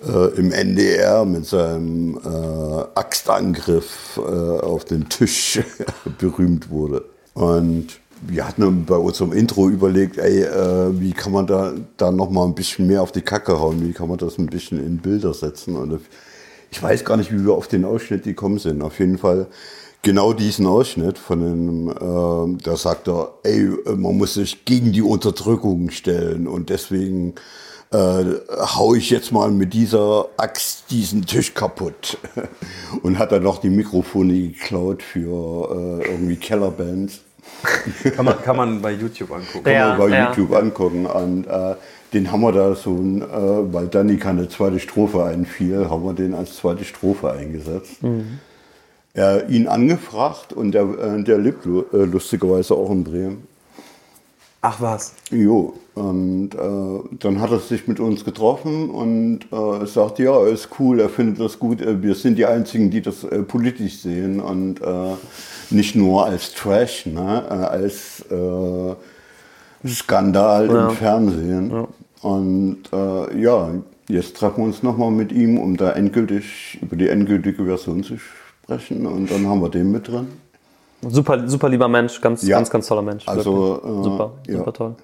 [0.08, 5.62] äh, im NDR mit seinem äh, Axtangriff äh, auf den Tisch
[6.20, 7.06] berühmt wurde.
[7.34, 12.30] Und wir hatten bei unserem Intro überlegt, ey, äh, wie kann man da, da noch
[12.30, 14.98] mal ein bisschen mehr auf die Kacke hauen, wie kann man das ein bisschen in
[14.98, 15.76] Bilder setzen.
[15.76, 16.00] Und
[16.72, 18.82] ich weiß gar nicht, wie wir auf den Ausschnitt gekommen sind.
[18.82, 19.48] Auf jeden Fall
[20.02, 25.02] genau diesen Ausschnitt von dem, äh, da sagt er, ey, man muss sich gegen die
[25.02, 27.36] Unterdrückung stellen und deswegen
[27.94, 28.26] äh,
[28.76, 32.18] hau ich jetzt mal mit dieser Axt diesen Tisch kaputt.
[33.04, 37.22] Und hat dann noch die Mikrofone geklaut für äh, irgendwie Kellerbands.
[38.16, 39.64] Kann man, kann man bei YouTube angucken.
[39.66, 40.30] Kann Ja, man bei ja.
[40.30, 41.06] YouTube angucken.
[41.06, 41.76] Und äh,
[42.14, 46.34] den haben wir da so, äh, weil Danny keine zweite Strophe einfiel, haben wir den
[46.34, 48.02] als zweite Strophe eingesetzt.
[48.02, 48.40] Mhm.
[49.14, 53.48] Er ihn angefragt und der, äh, der lebt äh, lustigerweise auch in Bremen.
[54.66, 55.14] Ach was.
[55.30, 60.70] Jo, und äh, dann hat er sich mit uns getroffen und äh, sagt, ja, ist
[60.80, 64.40] cool, er findet das gut, äh, wir sind die Einzigen, die das äh, politisch sehen
[64.40, 65.16] und äh,
[65.70, 68.24] nicht nur als Trash, ne, äh, als
[69.86, 71.86] Skandal im Fernsehen.
[72.22, 73.70] Und äh, ja,
[74.08, 78.16] jetzt treffen wir uns nochmal mit ihm, um da endgültig über die endgültige Version zu
[78.18, 80.28] sprechen und dann haben wir den mit drin.
[81.10, 82.58] Super, super lieber Mensch, ganz, Ja.
[82.58, 83.28] ganz, ganz toller Mensch.
[83.28, 84.58] Also, äh, super, ja.
[84.58, 84.96] super toll.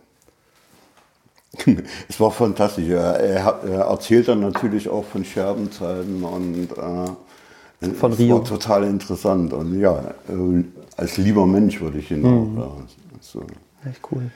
[2.07, 2.87] Es war fantastisch.
[2.89, 8.37] Er, er, er erzählt dann natürlich auch von Scherbenzeiten und äh, Von es Rio.
[8.37, 9.51] war total interessant.
[9.53, 9.97] Und ja,
[10.29, 10.63] äh,
[10.95, 12.61] als lieber Mensch würde ich ihn Mhm.
[12.61, 12.77] auch.
[13.21, 13.41] So.
[13.89, 14.29] Echt cool.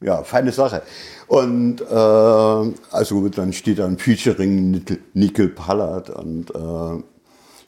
[0.00, 0.82] ja, feine Sache.
[1.28, 7.02] Und äh, also dann steht dann Featuring Nickel, Nickel Pallad und äh,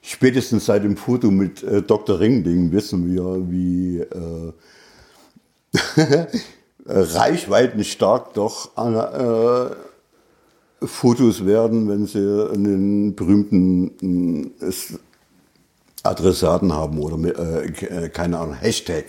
[0.09, 2.21] spätestens seit dem Foto mit äh, Dr.
[2.21, 4.53] Ringding wissen wir, wie äh,
[6.87, 9.67] reichweitenstark doch äh,
[10.87, 12.19] Fotos werden, wenn sie
[12.53, 14.99] einen berühmten äh, es-
[16.03, 19.07] Adressaten haben oder mit, äh, ke- äh, keine Ahnung, Hashtag.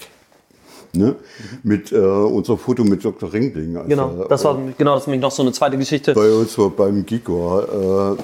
[0.93, 1.15] Ne?
[1.61, 3.31] Mit äh, unser Foto mit Dr.
[3.31, 3.77] Ringding.
[3.77, 6.13] als Genau, das war genau, das nämlich noch so eine zweite Geschichte.
[6.13, 8.17] bei uns war beim Gig war, äh,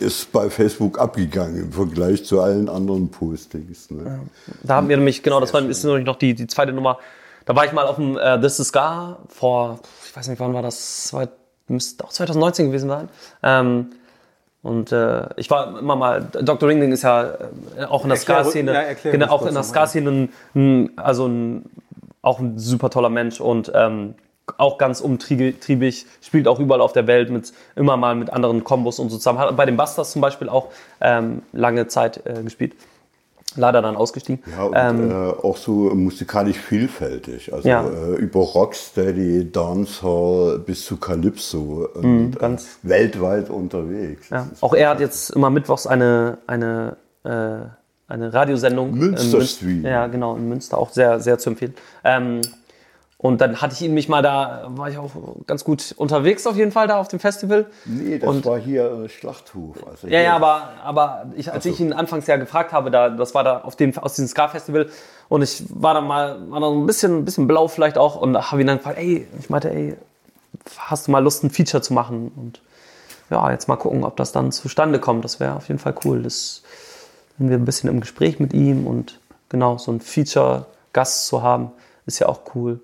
[0.00, 3.90] ist bei Facebook abgegangen im Vergleich zu allen anderen Postings.
[3.90, 4.20] Ne?
[4.62, 6.98] Da haben wir nämlich, genau, das war ist nämlich noch die, die zweite Nummer.
[7.44, 10.54] Da war ich mal auf dem äh, This is Scar vor, ich weiß nicht, wann
[10.54, 11.04] war das?
[11.04, 11.28] Zwei,
[11.68, 13.08] müsste auch 2019 gewesen sein.
[13.42, 13.86] Ähm,
[14.62, 16.68] und äh, ich war immer mal, Dr.
[16.68, 17.34] Ringling ist ja
[17.76, 19.64] äh, auch in der Ska-Szene, ja, genau, auch in der.
[19.64, 20.28] Ska-Szene
[20.96, 21.64] also ein,
[22.22, 24.14] auch ein super toller Mensch und ähm,
[24.58, 28.98] auch ganz umtriebig, spielt auch überall auf der Welt mit immer mal mit anderen Kombos
[28.98, 29.38] und so zusammen.
[29.38, 30.68] Hat bei den Busters zum Beispiel auch
[31.00, 32.74] ähm, lange Zeit äh, gespielt.
[33.54, 34.42] Leider dann ausgestiegen.
[34.50, 37.52] Ja, und ähm, äh, auch so musikalisch vielfältig.
[37.52, 37.84] Also Ja.
[37.86, 44.30] äh, über Rocksteady, Dancehall bis zu Calypso und Mhm, ganz- äh, weltweit unterwegs.
[44.30, 44.48] Ja.
[44.62, 48.94] Auch er hat jetzt immer mittwochs eine, eine, äh, eine Radiosendung.
[48.94, 49.84] Münster Stream.
[49.84, 51.74] Ja, genau, in Münster auch sehr, sehr zu empfehlen.
[52.04, 52.40] Ähm,
[53.22, 55.10] und dann hatte ich ihn mich mal da, war ich auch
[55.46, 57.66] ganz gut unterwegs auf jeden Fall da auf dem Festival.
[57.86, 59.76] Nee, das Und- war hier äh, Schlachthof.
[59.88, 63.32] Also Ja, ja, aber, aber ich, als ich ihn anfangs ja gefragt habe, da, das
[63.34, 64.88] war da auf dem, aus diesem Ska-Festival
[65.28, 68.36] und ich war dann mal, war dann ein bisschen, ein bisschen blau vielleicht auch und
[68.50, 69.96] habe ihn dann gefragt, ey, ich meinte, ey,
[70.78, 72.32] hast du mal Lust, ein Feature zu machen?
[72.36, 72.60] Und
[73.30, 75.24] ja, jetzt mal gucken, ob das dann zustande kommt.
[75.24, 76.22] Das wäre auf jeden Fall cool.
[76.22, 76.62] Das
[77.38, 81.70] sind wir ein bisschen im Gespräch mit ihm und genau, so ein Feature-Gast zu haben,
[82.04, 82.80] ist ja auch cool,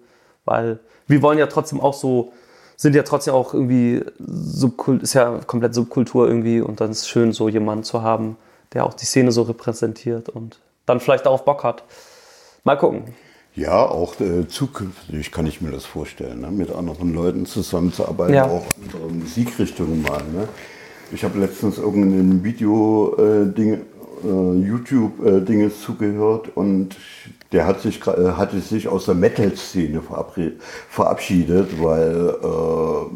[0.48, 2.32] weil wir wollen ja trotzdem auch so,
[2.76, 7.08] sind ja trotzdem auch irgendwie Subkultur, ist ja komplett Subkultur irgendwie und dann ist es
[7.08, 8.36] schön, so jemanden zu haben,
[8.72, 11.84] der auch die Szene so repräsentiert und dann vielleicht darauf Bock hat.
[12.64, 13.14] Mal gucken.
[13.54, 16.50] Ja, auch äh, zukünftig kann ich mir das vorstellen, ne?
[16.50, 18.46] mit anderen Leuten zusammenzuarbeiten, Ja.
[18.46, 20.22] auch andere Musikrichtungen mal.
[20.32, 20.48] Ne?
[21.10, 23.46] Ich habe letztens irgendein Video äh,
[24.24, 26.96] Äh, YouTube äh, zugehört und
[27.52, 30.02] der hat sich äh, hatte sich aus der Metal-Szene
[30.90, 33.06] verabschiedet, weil äh,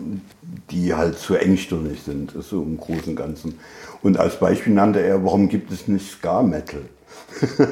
[0.70, 3.58] die halt zu engstirnig sind, so im Großen und Ganzen.
[4.02, 6.82] Und als Beispiel nannte er, warum gibt es nicht Ska-Metal?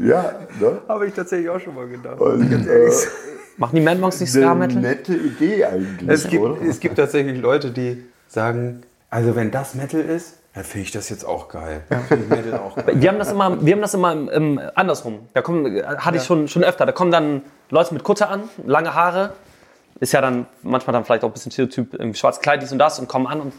[0.00, 0.78] Ja, ne?
[0.88, 2.20] Habe ich tatsächlich auch schon mal gedacht.
[2.20, 2.90] Und, äh,
[3.56, 4.82] Machen die Mad Monks nicht eine Ska-Metal?
[4.82, 6.62] nette Idee eigentlich, Es gibt, oder?
[6.62, 11.10] es gibt tatsächlich Leute, die sagen, also wenn das Metal ist, dann finde ich das
[11.10, 11.82] jetzt auch geil.
[12.30, 12.94] Metal auch geil.
[12.94, 15.28] Wir haben das immer, wir haben das immer im, im, andersrum.
[15.34, 16.86] Da kommen, hatte ich schon, schon öfter.
[16.86, 19.34] Da kommen dann Leute mit Kutte an, lange Haare.
[20.00, 22.78] Ist ja dann manchmal dann vielleicht auch ein bisschen Stereotyp, irgendwie schwarz Kleid, dies und
[22.78, 23.52] das und kommen an und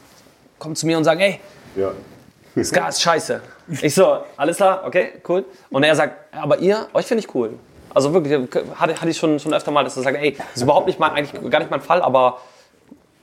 [0.58, 1.40] kommen zu mir und sagen, ey,
[1.76, 1.92] Ja.
[2.64, 3.42] Ska ist scheiße.
[3.84, 5.46] Ich so, alles klar, okay, cool.
[5.70, 7.60] Und er sagt, aber ihr, euch finde ich cool.
[7.94, 8.34] Also wirklich,
[8.74, 11.00] hatte, hatte ich schon, schon öfter mal, dass er sagt, ey, das ist überhaupt nicht
[11.00, 12.40] mein, eigentlich gar nicht mein Fall, aber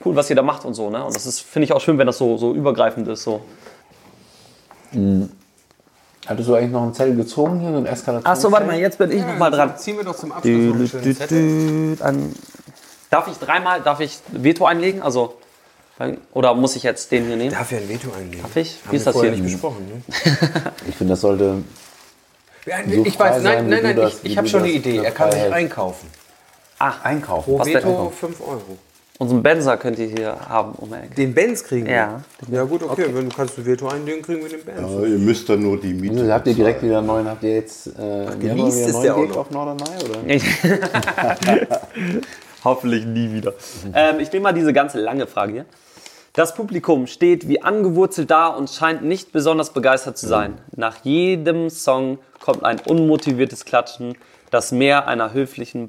[0.04, 0.90] cool, was ihr da macht und so.
[0.90, 1.04] Ne?
[1.04, 3.24] Und das ist, finde ich auch schön, wenn das so, so übergreifend ist.
[3.24, 3.40] So.
[6.26, 8.26] Hattest du eigentlich noch einen Zettel gezogen hier, so ein Eskalation?
[8.32, 9.76] Achso, warte mal, jetzt bin ich noch mal dran.
[9.76, 11.96] Ziehen wir doch zum Abschluss noch einen schönen Zettel.
[12.00, 12.34] An
[13.10, 15.02] darf ich dreimal, darf ich Veto einlegen?
[15.02, 15.34] Also,
[16.32, 17.50] oder muss ich jetzt den hier nehmen?
[17.52, 18.42] Darf ja ein Veto einlegen.
[18.42, 18.78] Darf ich?
[18.84, 19.30] Haben Wie ist wir das hier?
[19.32, 19.86] nicht besprochen.
[19.86, 20.02] Ne?
[20.88, 21.62] Ich finde, das sollte.
[22.66, 24.70] Ja, So ich weiß, sein, nein, wie nein, nein, das- ich, ich habe schon eine
[24.72, 24.96] Idee.
[24.98, 26.08] Er kann sich einkaufen.
[26.78, 27.44] Einkaufen.
[27.52, 27.68] Pro Was?
[27.68, 28.78] Veto 5 Euro.
[29.18, 31.14] Unseren Benzer könnt ihr hier haben um Ecke.
[31.14, 31.92] Den Benz kriegen wir.
[31.94, 32.22] Ja.
[32.50, 33.06] Ja gut, okay.
[33.12, 34.80] Wenn du kannst ein Veto einlegen, kriegen wir den Benz.
[34.80, 36.16] Aber ihr müsst dann nur die Miete.
[36.16, 37.28] Wieso habt ihr direkt wieder einen neuen?
[37.28, 37.86] Habt ihr jetzt.
[37.86, 39.36] Äh, haben geleast wieder ist der neuen auch noch.
[39.36, 39.84] auf Norderney?
[40.04, 41.68] Oder?
[42.64, 43.54] Hoffentlich nie wieder.
[43.94, 45.66] Ähm, ich nehme mal diese ganze lange Frage hier.
[46.32, 50.58] Das Publikum steht wie angewurzelt da und scheint nicht besonders begeistert zu sein.
[50.74, 54.18] Nach jedem Song kommt ein unmotiviertes Klatschen,
[54.50, 55.88] das mehr einer höflichen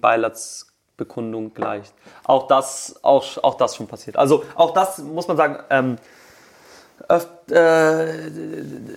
[0.95, 1.93] Beileidsbekundung gleicht.
[2.23, 4.17] Auch das, auch, auch das schon passiert.
[4.17, 5.59] Also auch das muss man sagen.
[5.69, 5.97] Ähm,
[7.49, 8.05] äh,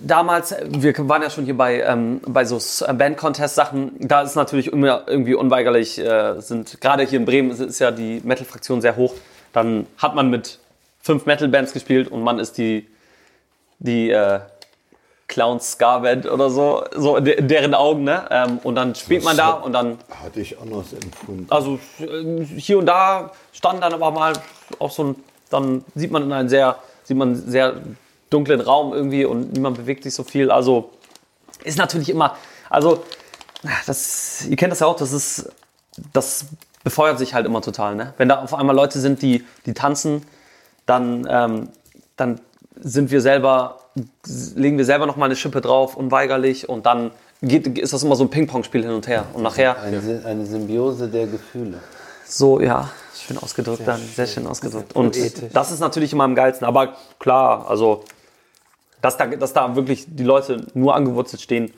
[0.01, 5.03] damals, wir waren ja schon hier bei, ähm, bei so Band-Contest-Sachen, da ist natürlich immer
[5.05, 9.13] irgendwie unweigerlich, äh, sind gerade hier in Bremen ist ja die Metal-Fraktion sehr hoch.
[9.51, 10.59] Dann hat man mit
[11.01, 12.87] fünf Metal-Bands gespielt und man ist die,
[13.79, 14.39] die äh,
[15.29, 18.25] Clowns Ska Band oder so, so in de- in deren Augen, ne?
[18.31, 21.45] Ähm, und dann spielt man da und dann Hatte ich anders empfunden.
[21.49, 24.33] also äh, hier und da stand dann aber mal
[24.79, 25.15] auch so ein,
[25.49, 27.75] dann sieht man in einen sehr, sieht man sehr
[28.29, 30.51] dunklen Raum irgendwie und niemand bewegt sich so viel.
[30.51, 30.89] Also
[31.63, 32.35] ist natürlich immer,
[32.69, 33.03] also
[33.85, 35.49] das, ihr kennt das ja auch, das ist,
[36.13, 36.45] das
[36.83, 38.13] befeuert sich halt immer total, ne?
[38.17, 40.25] Wenn da auf einmal Leute sind, die, die tanzen,
[40.85, 41.69] dann, ähm,
[42.15, 42.39] dann
[42.81, 43.79] sind wir selber,
[44.55, 48.15] legen wir selber noch mal eine Schippe drauf, unweigerlich und dann geht, ist das immer
[48.15, 49.25] so ein Ping-Pong-Spiel hin und her.
[49.33, 51.79] Und nachher Eine, eine Symbiose der Gefühle.
[52.25, 54.95] so, ja, schön ausgedrückt dann, sehr schön ausgedrückt.
[54.95, 55.17] Und
[55.53, 58.03] das ist natürlich immer am geilsten, aber klar, also,
[59.01, 61.73] dass da, dass da wirklich die Leute nur angewurzelt stehen,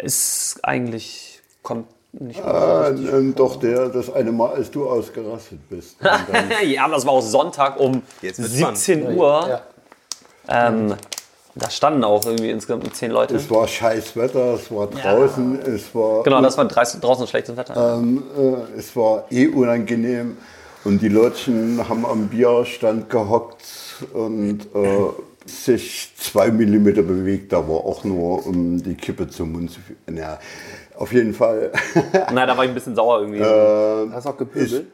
[0.00, 5.96] ist eigentlich, kommt nicht Ah, ähm, doch der, das eine Mal, als du ausgerastet bist.
[6.66, 8.78] Ja, aber das war auch Sonntag um Jetzt wird's spannend.
[8.78, 9.46] 17 Uhr.
[9.48, 9.62] Ja.
[10.48, 10.94] Ähm,
[11.54, 13.36] Da standen auch irgendwie insgesamt zehn Leute.
[13.36, 17.98] Es war scheiß Wetter, es war draußen, es war Genau, das war draußen, schlechtes Wetter.
[17.98, 20.38] ähm, äh, es war eh unangenehm
[20.84, 23.62] und die Leutchen haben am Bierstand gehockt
[24.14, 24.88] und äh,
[25.44, 30.16] sich zwei Millimeter bewegt, aber auch nur um die Kippe zum Mund zu führen.
[30.16, 30.38] Ja,
[30.96, 31.70] auf jeden Fall.
[32.32, 33.42] Nein, da war ich ein bisschen sauer irgendwie.
[34.14, 34.86] Hast du auch gepöbelt?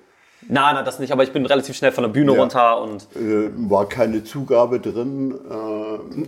[0.48, 2.40] Nein, nein, das nicht, aber ich bin relativ schnell von der Bühne Ja.
[2.40, 3.02] runter und.
[3.16, 5.34] Äh, war keine Zugabe drin.
[5.50, 6.26] Äh,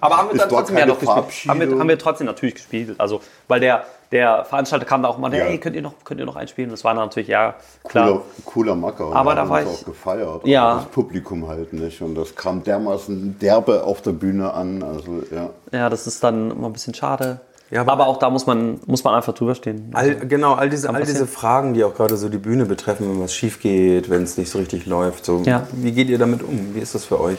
[0.00, 1.48] Aber haben wir dann trotzdem ja noch gespielt.
[1.48, 2.94] Haben wir, haben wir trotzdem natürlich gespielt.
[2.98, 5.44] Also, weil der, der Veranstalter kam da auch mal, Ja.
[5.44, 6.70] hey, könnt ihr noch, könnt ihr noch einspielen?
[6.70, 7.54] Das war dann natürlich, ja,
[7.88, 8.06] klar.
[8.08, 9.14] cooler, cooler Macker.
[9.14, 10.46] Aber da war ich- auch gefeiert.
[10.46, 10.76] Ja.
[10.76, 12.02] Das Publikum halt nicht.
[12.02, 14.82] Und das kam dermaßen derbe auf der Bühne an.
[14.82, 15.50] Also, ja.
[15.72, 17.40] Ja, das ist dann immer ein bisschen schade.
[17.72, 19.90] Ja, aber- aber, auch da muss man, muss man einfach drüber stehen.
[19.94, 21.26] All, genau, all diese, all diese.
[21.26, 24.50] Fragen, die auch gerade so die Bühne betreffen, wenn was schief geht, wenn es nicht
[24.50, 25.24] so richtig läuft.
[25.24, 25.66] So, Ja.
[25.72, 26.74] Wie geht ihr damit um?
[26.74, 27.38] Wie ist das für euch?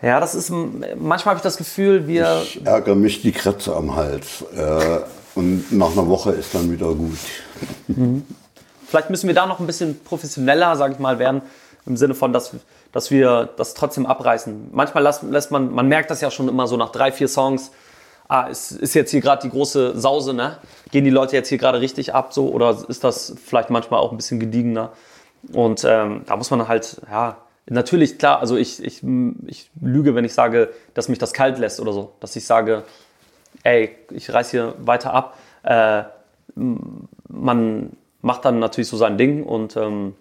[0.00, 3.96] Ja, das ist, manchmal habe ich das Gefühl, wir, Ich ärgere mich die Kratze am
[3.96, 4.44] Hals.
[4.54, 5.00] Äh,
[5.34, 7.18] und nach einer Woche ist dann wieder gut.
[8.86, 11.42] vielleicht müssen wir da noch ein bisschen professioneller, sage ich mal, werden,
[11.86, 12.52] im Sinne von, dass,
[12.92, 14.68] dass wir das trotzdem abreißen.
[14.72, 17.70] Manchmal lässt, lässt man, man merkt das ja schon immer so nach drei, vier Songs,
[18.28, 20.58] ah, es ist jetzt hier gerade die große Sause, ne?
[20.90, 24.10] Gehen die Leute jetzt hier gerade richtig ab so oder ist das vielleicht manchmal auch
[24.10, 24.92] ein bisschen gediegener?
[25.52, 27.36] Und ähm, da muss man halt, ja,
[27.68, 29.02] natürlich, klar, also ich, ich,
[29.46, 32.12] ich lüge, wenn ich sage, dass mich das kalt lässt oder so.
[32.20, 32.84] Dass ich sage,
[33.62, 35.38] ey, ich reiß hier weiter ab.
[35.62, 36.04] Äh,
[37.28, 40.14] man macht dann natürlich so sein Ding und ähm,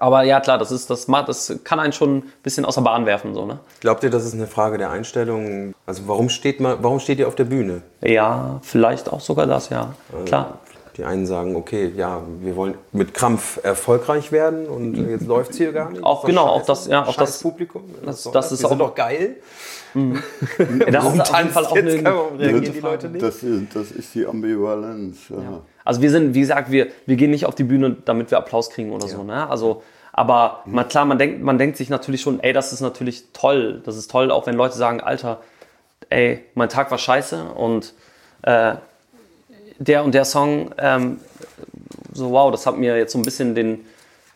[0.00, 2.80] aber ja klar, das ist das macht, das kann einen schon ein bisschen aus der
[2.82, 3.60] Bahn werfen so ne.
[3.80, 5.72] Glaubt ihr, das ist eine Frage der Einstellung?
[5.86, 7.82] Also warum steht, man, warum steht ihr auf der Bühne?
[8.02, 9.94] Ja, vielleicht auch sogar das, ja
[10.26, 10.58] klar.
[10.96, 15.56] Die einen sagen, okay, ja, wir wollen mit Krampf erfolgreich werden und jetzt läuft es
[15.58, 16.02] hier gar nicht.
[16.02, 17.84] Auch genau, auch das- ja, auch das- Publikum.
[18.04, 19.36] das- doch das ist auch- doch geil.
[19.94, 20.02] Ja,
[20.90, 21.92] das ist auf jeden Fall auch eine,
[22.38, 23.22] reagieren die Leute nicht?
[23.24, 25.16] Das ist, das ist die Ambivalenz.
[25.30, 25.60] Ja.
[25.90, 28.70] Also wir sind, wie gesagt, wir, wir gehen nicht auf die Bühne, damit wir Applaus
[28.70, 29.24] kriegen oder so.
[29.24, 29.50] Ne?
[29.50, 29.82] Also,
[30.12, 33.82] aber man, klar, man denkt, man denkt sich natürlich schon, ey, das ist natürlich toll.
[33.84, 35.40] Das ist toll, auch wenn Leute sagen, Alter,
[36.08, 37.92] ey, mein Tag war scheiße und
[38.42, 38.74] äh,
[39.80, 41.18] der und der Song, ähm,
[42.12, 43.80] so wow, das hat mir jetzt so ein bisschen den,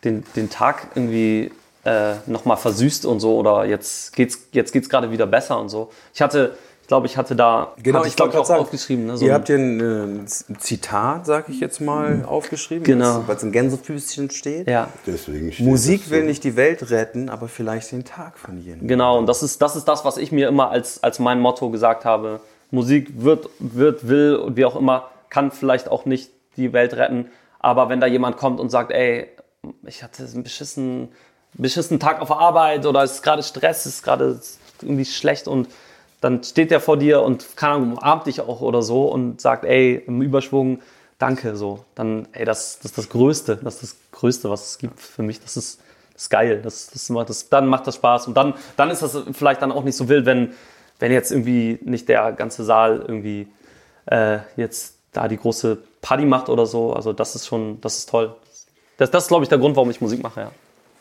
[0.03, 1.53] den, den Tag irgendwie
[1.85, 5.89] äh, nochmal versüßt und so oder jetzt geht's, jetzt geht's gerade wieder besser und so.
[6.13, 9.07] Ich hatte, ich glaube, ich hatte da, Genau, hatte ich glaube ich auch aufgeschrieben.
[9.07, 9.17] Ne?
[9.17, 10.25] So ihr habt hier ein, äh,
[10.59, 13.23] Zitat, sag ich jetzt mal, aufgeschrieben, Genau.
[13.25, 14.69] weil es in Gänsefüßchen steht.
[14.69, 14.89] ja.
[15.07, 16.25] Deswegen steht Musik will so.
[16.27, 18.87] nicht die Welt retten, aber vielleicht den Tag von jedem.
[18.87, 21.71] Genau, und das ist, das ist das, was ich mir immer als, als mein Motto
[21.71, 22.39] gesagt habe.
[22.69, 27.31] Musik wird, wird, will und wie auch immer, kann vielleicht auch nicht die Welt retten.
[27.57, 29.27] Aber wenn da jemand kommt und sagt, ey,
[29.87, 31.09] ich hatte einen beschissen,
[31.55, 34.39] beschissen Tag auf der Arbeit oder es ist gerade Stress, es ist gerade
[34.83, 35.67] irgendwie schlecht und
[36.21, 39.65] dann steht der vor dir und keine Ahnung, umarmt dich auch oder so und sagt,
[39.65, 40.79] ey, im Überschwung,
[41.19, 41.85] danke, so.
[41.95, 45.23] Dann, ey, das, das ist das Größte, das ist das Größte, was es gibt für
[45.23, 45.39] mich.
[45.39, 45.79] Das ist,
[46.13, 49.01] das ist geil, das, das macht das, dann macht das Spaß und dann, dann ist
[49.01, 50.53] das vielleicht dann auch nicht so wild, wenn,
[50.99, 53.47] wenn jetzt irgendwie nicht der ganze Saal irgendwie
[54.05, 56.93] äh, jetzt da die große Party macht oder so.
[56.93, 58.35] Also das ist schon, das ist toll.
[58.97, 60.51] Das, das ist, glaube ich, der Grund, warum ich Musik mache, ja.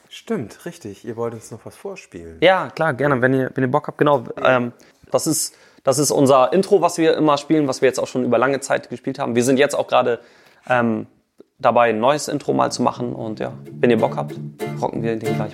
[0.08, 1.04] Stimmt, richtig.
[1.04, 2.38] Ihr wollt uns noch was vorspielen.
[2.40, 3.98] Ja, klar, gerne, wenn ihr, wenn ihr Bock habt.
[3.98, 4.72] Genau, ähm,
[5.14, 5.54] das, ist,
[5.84, 8.60] das ist unser Intro, was wir immer spielen, was wir jetzt auch schon über lange
[8.60, 9.34] Zeit gespielt haben.
[9.34, 10.18] Wir sind jetzt auch gerade
[10.68, 11.06] ähm,
[11.58, 13.12] dabei, ein neues Intro mal zu machen.
[13.12, 14.34] Und ja, wenn ihr Bock habt,
[14.80, 15.52] rocken wir den gleich.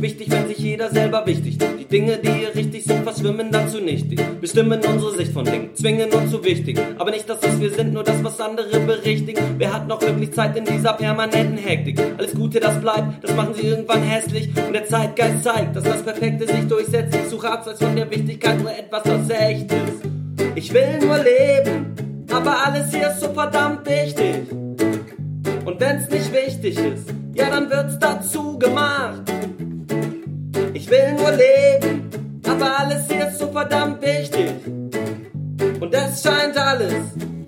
[0.00, 1.78] Wichtig, wenn sich jeder selber wichtig nimmt?
[1.78, 4.18] Die Dinge, die hier richtig sind, verschwimmen dann zu nichtig.
[4.40, 6.80] Bestimmen unsere Sicht von Dingen, zwingen uns zu wichtig.
[6.96, 9.56] Aber nicht das, was wir sind, nur das, was andere berichtigen.
[9.58, 12.00] Wer hat noch wirklich Zeit in dieser permanenten Hektik?
[12.16, 14.48] Alles Gute, das bleibt, das machen sie irgendwann hässlich.
[14.66, 17.14] Und der Zeitgeist zeigt, dass das Perfekte sich durchsetzt.
[17.14, 20.02] Ich suche abseits von der Wichtigkeit nur etwas, was echt ist.
[20.54, 24.50] Ich will nur leben, aber alles hier ist so verdammt wichtig.
[25.66, 29.29] Und wenn's nicht wichtig ist, ja dann wird's dazu gemacht.
[31.40, 34.52] Leben, aber alles hier ist so verdammt wichtig.
[35.80, 36.94] Und es scheint alles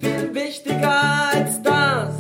[0.01, 0.93] viel wichtiger
[1.34, 2.14] als das.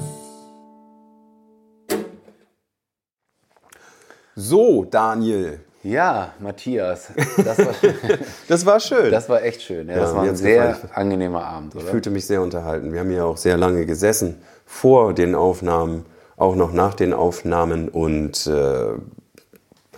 [4.34, 5.60] So, Daniel.
[5.84, 7.08] Ja, Matthias,
[7.44, 7.74] das war,
[8.48, 9.10] Das war schön.
[9.10, 9.88] das war echt schön.
[9.88, 10.92] Ja, das Ja, war mir ein sehr gefallen.
[10.94, 11.84] angenehmer Abend, oder?
[11.84, 12.92] Ich fühlte mich sehr unterhalten.
[12.92, 16.06] Wir haben ja auch sehr lange gesessen vor den Aufnahmen,
[16.36, 18.92] auch noch nach den Aufnahmen und äh,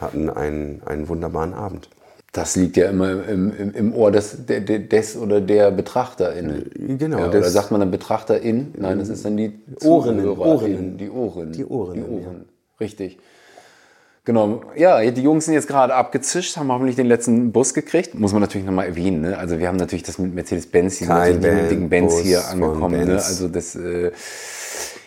[0.01, 1.89] hatten einen, einen wunderbaren Abend.
[2.33, 6.99] Das liegt ja immer im, im, im Ohr des, des oder der BetrachterInnen.
[6.99, 8.75] Genau, Ja, oder sagt man dann BetrachterIn?
[8.77, 10.29] Nein, das ist dann die ZuhörerInnen.
[10.29, 10.97] Ohrinnen.
[10.99, 11.53] Die Ohren.
[11.53, 12.45] Die Ohren, Die Ohren.
[12.81, 13.19] Richtig.
[14.25, 14.63] Genau.
[14.75, 18.15] Ja, die Jungs sind jetzt gerade abgezischt, haben hoffentlich den letzten Bus gekriegt.
[18.15, 19.21] Muss man natürlich nochmal erwähnen.
[19.21, 19.37] Ne?
[19.39, 23.07] Also wir haben natürlich das mit Mercedes-Benz, nicht mit dicken Benz hier angekommen.
[23.07, 23.15] Ne?
[23.15, 24.11] Also das äh,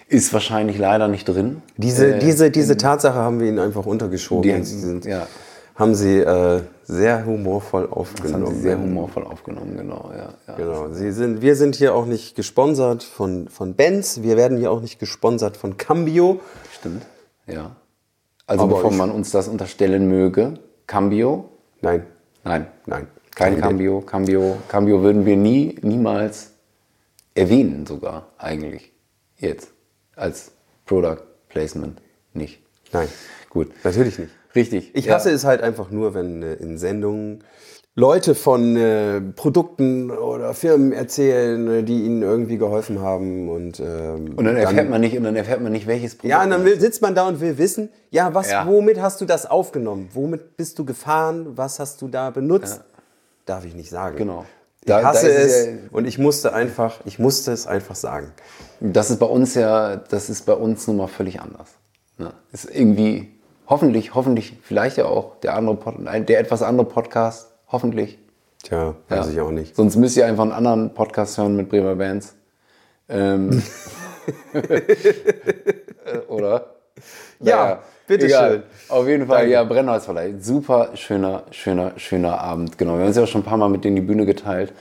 [0.10, 1.62] ist wahrscheinlich leider nicht drin.
[1.78, 4.44] Diese, Äh, diese, diese Tatsache haben wir ihnen einfach untergeschoben.
[4.44, 5.28] Die- sie sind, ja.
[5.76, 8.56] Haben sie äh, sehr humorvoll Das haben aufgenommen.
[8.56, 10.10] sie sehr humorvoll aufgenommen, genau.
[10.16, 10.56] Ja, ja.
[10.56, 10.90] Genau.
[10.92, 14.22] Sie sind, wir sind hier auch nicht gesponsert von, von Benz.
[14.24, 16.40] Wir werden hier auch nicht gesponsert von Cambio.
[16.80, 17.06] Stimmt.
[17.46, 17.76] Ja.
[18.48, 20.56] Also Aber bevor man uns das unterstellen möge,
[20.88, 21.50] Cambio?
[21.82, 22.06] Nein,
[22.44, 22.66] Nein.
[22.88, 23.08] nein.
[23.36, 24.02] Kein Cambio.
[24.02, 24.58] Cambio.
[24.68, 26.54] Cambio würden wir nie, niemals
[27.36, 28.92] erwähnen sogar eigentlich.
[29.38, 29.74] Jetzt.
[30.18, 30.52] Als
[30.86, 32.02] Product Placement
[32.34, 32.62] nicht.
[32.92, 33.08] Nein,
[33.50, 33.70] Gut.
[33.84, 34.32] natürlich nicht.
[34.56, 34.92] Richtig.
[34.96, 35.16] Ich Ja.
[35.16, 37.44] hasse es halt einfach nur, wenn äh, in Sendungen
[37.96, 44.34] Leute von äh, Produkten oder Firmen erzählen, äh, die ihnen irgendwie geholfen haben und, ähm,
[44.36, 46.30] Und dann erfährt man nicht, und dann erfährt man nicht, welches Produkt.
[46.30, 48.68] Ja, und dann will, sitzt man da und will wissen, ja, was, Ja.
[48.68, 50.10] womit hast du das aufgenommen?
[50.14, 51.58] Womit bist du gefahren?
[51.58, 52.82] Was hast du da benutzt?
[53.46, 54.16] Darf ich nicht sagen.
[54.18, 54.46] Genau.
[54.82, 57.96] Ich Da- hasse da ist es ja- und ich musste einfach, ich musste es einfach
[57.96, 58.32] sagen.
[58.80, 61.70] Das ist bei uns ja, das ist bei uns nun mal völlig anders.
[62.18, 62.32] Ne?
[62.52, 63.32] Ist irgendwie,
[63.68, 65.96] hoffentlich, hoffentlich, vielleicht ja auch der andere Pod,
[66.30, 68.18] der etwas andere Podcast, hoffentlich.
[68.64, 69.32] Tja, weiß Ja.
[69.34, 69.76] ich auch nicht.
[69.76, 72.36] Sonst müsst ihr einfach einen anderen Podcast hören mit Bremer Bands.
[73.10, 73.62] Ähm,
[74.54, 74.82] äh,
[76.28, 76.76] Oder?
[77.40, 78.30] Ja, bitteschön.
[78.30, 78.64] egal.
[78.90, 80.36] Auf jeden Fall, ja, Brennholzverleih.
[80.40, 82.78] Super schöner, schöner, schöner Abend.
[82.78, 84.74] Genau, wir haben uns ja auch schon ein paar Mal mit denen die Bühne geteilt.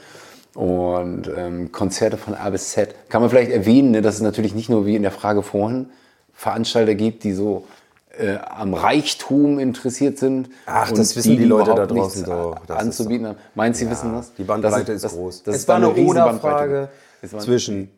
[0.55, 2.95] Und ähm, Konzerte von A bis Z.
[3.09, 5.89] Kann man vielleicht erwähnen, ne, dass es natürlich nicht nur wie in der Frage vorhin
[6.33, 7.67] Veranstalter gibt, die so
[8.17, 10.49] äh, am Reichtum interessiert sind.
[10.65, 13.37] Ach, das wissen die Leute überhaupt da draußen ist anzubieten haben.
[13.53, 14.33] Meinst du, sie wissen das?
[14.33, 15.43] Die Bandbreite Das ist groß.
[15.43, 15.89] Das es ist war eine.
[15.89, 16.89] Oder-Frage
[17.21, 17.91] Es waren, zwischen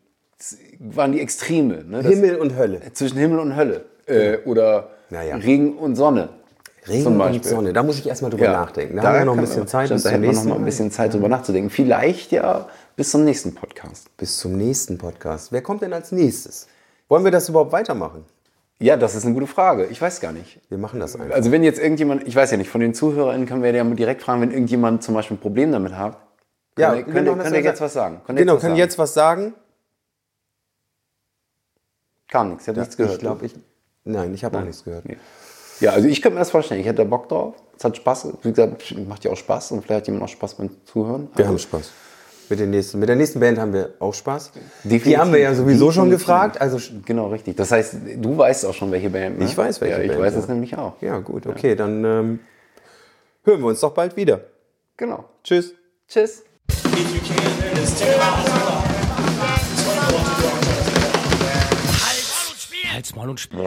[0.80, 1.84] waren die Extreme.
[1.86, 2.04] Ne?
[2.04, 2.82] Das- Himmel und Hölle.
[2.94, 3.86] zwischen Himmel und Hölle.
[4.06, 5.36] Äh, oder Naja.
[5.38, 6.30] Regen und Sonne.
[6.88, 7.44] Regen und.
[7.46, 7.74] Sonne.
[7.74, 8.96] Da muss ich erstmal drüber nachdenken.
[8.96, 10.56] Da, Da haben wir noch ein bisschen Zeit Stimmt, bis da hätten wir noch mal
[10.56, 11.70] ein bisschen Zeit drüber nachzudenken.
[11.70, 14.16] Vielleicht ja bis zum nächsten Podcast.
[14.18, 15.52] Bis zum nächsten Podcast.
[15.52, 16.68] Wer kommt denn als nächstes?
[17.08, 18.24] Wollen wir das überhaupt weitermachen?
[18.80, 19.88] Ja, das ist eine gute Frage.
[19.88, 20.62] Ich weiß gar nicht.
[20.70, 21.36] Wir machen das einfach.
[21.36, 23.96] Also wenn jetzt irgendjemand, ich weiß ja nicht, von den ZuhörerInnen können wir ja mal
[23.96, 26.18] direkt fragen, wenn irgendjemand zum Beispiel ein Problem damit hat.
[26.78, 28.22] Ja, das könnt ihr ja- jetzt was sagen?
[28.26, 28.76] Könnt ihr Genau, können sagen?
[28.78, 29.54] jetzt was sagen?
[32.30, 33.16] Kam nichts, ich habe nichts gehört.
[33.16, 33.56] Ich glaube, ich.
[34.10, 35.06] Nein, ich habe auch nichts gehört.
[35.06, 35.18] Nee.
[35.80, 36.82] Ja, also ich könnte mir das vorstellen.
[36.82, 37.56] Ich hätte da Bock drauf.
[37.78, 38.28] Es hat Spaß.
[38.42, 41.30] Wie gesagt, macht ja auch Spaß und vielleicht hat jemand auch Spaß beim Zuhören.
[41.36, 41.92] Wir Also, haben Spaß.
[42.50, 44.52] Mit, den nächsten, mit der nächsten Band haben wir auch Spaß.
[44.84, 45.20] Die Definitiv.
[45.20, 46.26] haben wir ja sowieso schon Definitiv.
[46.28, 46.60] gefragt.
[46.60, 47.56] Also Genau, richtig.
[47.56, 49.38] Das heißt, du weißt auch schon, welche Band.
[49.40, 49.46] Ne?
[49.46, 50.40] Ich weiß, welche ja, ich Band, weiß ja.
[50.40, 50.94] es nämlich auch.
[51.02, 52.40] ja, gut, okay, dann ähm,
[53.44, 54.42] hören wir uns doch bald wieder.
[54.98, 55.26] Genau.
[55.44, 55.76] Tschüss.
[56.08, 56.44] Tschüss.
[63.20, 63.60] Maul und Spiel.